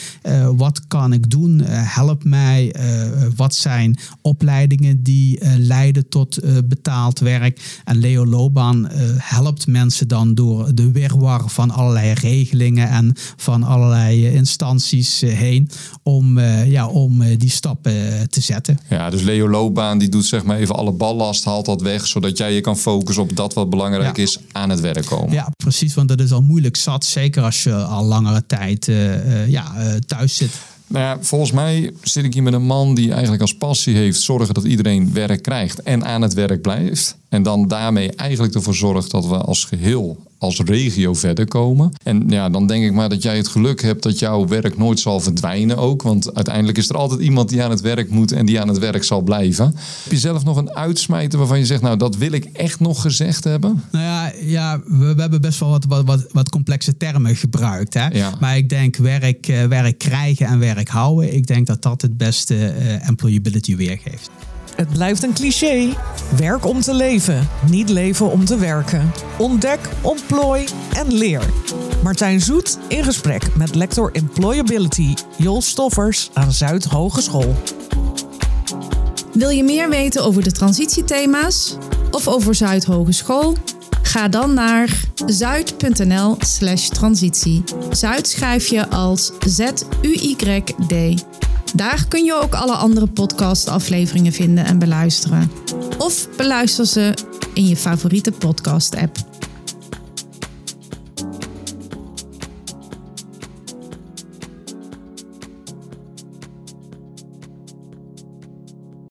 wat 0.57 0.87
kan 0.87 1.12
ik 1.12 1.31
doen? 1.31 1.64
Eh, 1.64 1.94
help 1.94 2.25
mij. 2.25 2.73
Eh, 2.73 3.11
wat 3.37 3.55
zijn 3.55 3.99
opleidingen 4.23 5.03
die 5.03 5.38
eh, 5.38 5.53
leiden 5.57 6.09
tot 6.09 6.38
betaald 6.64 7.18
werk? 7.18 7.81
En 7.85 7.97
Leo 7.97 8.27
Loban 8.27 8.88
helpt 9.18 9.66
mensen 9.66 10.09
dan 10.09 10.35
door 10.35 10.75
de 10.75 10.92
wirwar 10.92 11.49
van 11.49 11.71
allerlei 11.71 12.12
regelingen 12.12 12.88
en 12.88 13.12
van 13.37 13.62
allerlei 13.62 14.27
instanties 14.27 15.21
heen 15.21 15.71
om, 16.03 16.40
ja, 16.64 16.87
om 16.87 17.37
die 17.37 17.51
stappen 17.51 18.29
te 18.31 18.40
zetten. 18.40 18.79
Ja, 18.88 19.11
dus 19.11 19.23
Leo 19.23 19.49
Loopbaan 19.49 19.99
die 19.99 20.09
doet 20.09 20.27
zeg 20.27 20.44
maar 20.44 20.48
even 20.57 20.75
alle 20.75 20.93
ballast, 20.93 21.45
haalt 21.45 21.67
dat 21.67 21.83
weg, 21.83 22.07
zodat 22.07 22.39
jij 22.39 22.55
je 22.55 22.61
kan 22.61 22.77
focussen 22.77 23.23
op 23.23 23.37
dat 23.37 23.55
wat 23.55 23.71
belangrijk 23.71 24.19
is 24.19 24.39
aan 24.53 24.71
het 24.71 24.81
werk 24.81 25.07
komen. 25.07 25.33
Ja, 25.33 25.51
precies, 25.57 25.95
want 25.95 26.09
dat 26.09 26.21
is 26.21 26.33
al 26.33 26.43
moeilijk 26.43 26.77
zat, 26.77 27.05
zeker 27.05 27.43
als 27.43 27.63
je 27.63 27.75
al 27.75 28.05
langere 28.05 28.47
tijd 28.47 28.91
ja, 29.47 29.73
thuis 30.07 30.37
zit. 30.37 30.51
Nou 30.87 31.05
ja, 31.05 31.19
volgens 31.21 31.53
mij 31.53 31.93
zit 32.03 32.25
ik 32.25 32.35
hier 32.35 32.43
met 32.43 32.53
een 32.53 32.67
man 32.67 32.95
die 32.95 33.13
eigenlijk 33.13 33.43
als 33.43 33.57
passie 33.57 33.97
heeft 33.97 34.21
zorgen 34.21 34.55
dat 34.55 34.65
iedereen 34.65 35.13
werk 35.13 35.43
krijgt 35.43 35.83
en 35.83 36.05
aan 36.05 36.23
het 36.23 36.35
werk 36.35 36.63
blijft. 36.63 37.17
En 37.29 37.43
dan 37.43 37.69
daarmee 37.69 38.13
eigenlijk 38.13 38.55
ervoor 38.55 38.75
zorgt 38.75 39.11
dat 39.11 39.27
we 39.27 39.37
als 39.37 39.65
geheel 39.65 40.27
als 40.38 40.61
regio 40.61 41.14
verder 41.14 41.48
komen. 41.48 41.92
En 42.03 42.24
ja, 42.29 42.48
dan 42.51 42.66
denk 42.66 42.85
ik 42.85 42.92
maar 42.92 43.09
dat 43.09 43.22
jij 43.22 43.37
het 43.37 43.48
geluk 43.48 43.83
hebt 43.83 44.03
dat 44.03 44.18
jouw 44.18 44.46
werk 44.46 44.79
nooit 44.79 45.01
zal 45.01 45.20
verdwijnen 45.20 45.77
ook. 45.77 46.03
Want 46.03 46.35
uiteindelijk 46.35 46.79
is 46.79 46.88
er 46.88 46.96
altijd 46.96 47.20
iemand 47.20 47.48
die 47.48 47.62
aan 47.62 47.70
het 47.70 47.81
werk 47.81 48.11
moet 48.11 48.33
en 48.33 48.46
die 48.46 48.61
aan 48.61 48.68
het 48.68 48.79
werk 48.79 49.05
zal 49.05 49.20
blijven. 49.20 49.64
Heb 50.03 50.12
je 50.12 50.18
zelf 50.18 50.44
nog 50.44 50.57
een 50.57 50.74
uitsmijter 50.74 51.38
waarvan 51.38 51.59
je 51.59 51.66
zegt, 51.66 51.83
nou 51.83 51.96
dat 51.96 52.16
wil 52.16 52.33
ik 52.33 52.44
echt 52.44 52.81
nog 52.81 53.03
gezegd 53.03 53.44
hebben? 53.44 53.83
Nou 53.92 54.05
ja, 54.05 54.33
ja 54.40 54.81
we, 54.87 55.14
we 55.14 55.20
hebben 55.20 55.40
best 55.40 55.61
wel 55.61 55.70
wat, 55.70 55.85
wat, 55.85 56.05
wat, 56.05 56.27
wat 56.33 56.48
complexe 56.48 56.96
termen 56.96 57.37
gebruikt. 57.37 57.94
Hè? 57.94 58.07
Ja. 58.07 58.33
Maar 58.40 58.57
ik 58.57 58.68
denk 58.68 58.96
werk, 58.96 59.48
eh, 59.48 59.64
werk 59.64 59.98
krijgen 59.98 60.46
en 60.46 60.59
werk 60.59 60.88
houden. 60.88 61.35
Ik 61.35 61.46
denk 61.46 61.66
dat 61.66 61.83
dat 61.83 62.03
het 62.03 62.16
beste 62.16 62.66
eh, 62.66 63.09
employability 63.09 63.77
weergeeft. 63.77 64.31
Het 64.79 64.88
blijft 64.88 65.23
een 65.23 65.33
cliché. 65.33 65.95
Werk 66.37 66.67
om 66.67 66.81
te 66.81 66.95
leven, 66.95 67.49
niet 67.71 67.88
leven 67.88 68.31
om 68.31 68.45
te 68.45 68.59
werken. 68.59 69.12
Ontdek, 69.38 69.79
ontplooi 70.01 70.67
en 70.93 71.12
leer. 71.14 71.43
Martijn 72.03 72.41
Zoet 72.41 72.79
in 72.88 73.05
gesprek 73.05 73.57
met 73.57 73.75
lector 73.75 74.12
Employability 74.12 75.14
Jol 75.37 75.62
Stoffers 75.62 76.31
aan 76.33 76.53
Zuid 76.53 76.85
Hogeschool. 76.85 77.55
Wil 79.33 79.51
je 79.51 79.64
meer 79.64 79.88
weten 79.88 80.25
over 80.25 80.43
de 80.43 80.53
transitiethema's 80.53 81.77
of 82.11 82.29
over 82.29 82.55
Zuid 82.55 82.85
Hogeschool? 82.85 83.57
Ga 84.03 84.29
dan 84.29 84.55
naar 84.55 85.01
zuid.nl/slash 85.27 86.88
transitie. 86.88 87.64
Zuid 87.91 88.29
schrijf 88.29 88.67
je 88.67 88.88
als 88.91 89.33
Z-U-Y-D. 89.47 91.25
Daar 91.75 92.07
kun 92.09 92.25
je 92.25 92.35
ook 92.43 92.55
alle 92.55 92.75
andere 92.75 93.07
podcastafleveringen 93.07 94.33
vinden 94.33 94.65
en 94.65 94.79
beluisteren. 94.79 95.51
Of 95.99 96.29
beluister 96.37 96.87
ze 96.87 97.15
in 97.55 97.67
je 97.69 97.77
favoriete 97.77 98.33
podcast-app. 98.33 99.17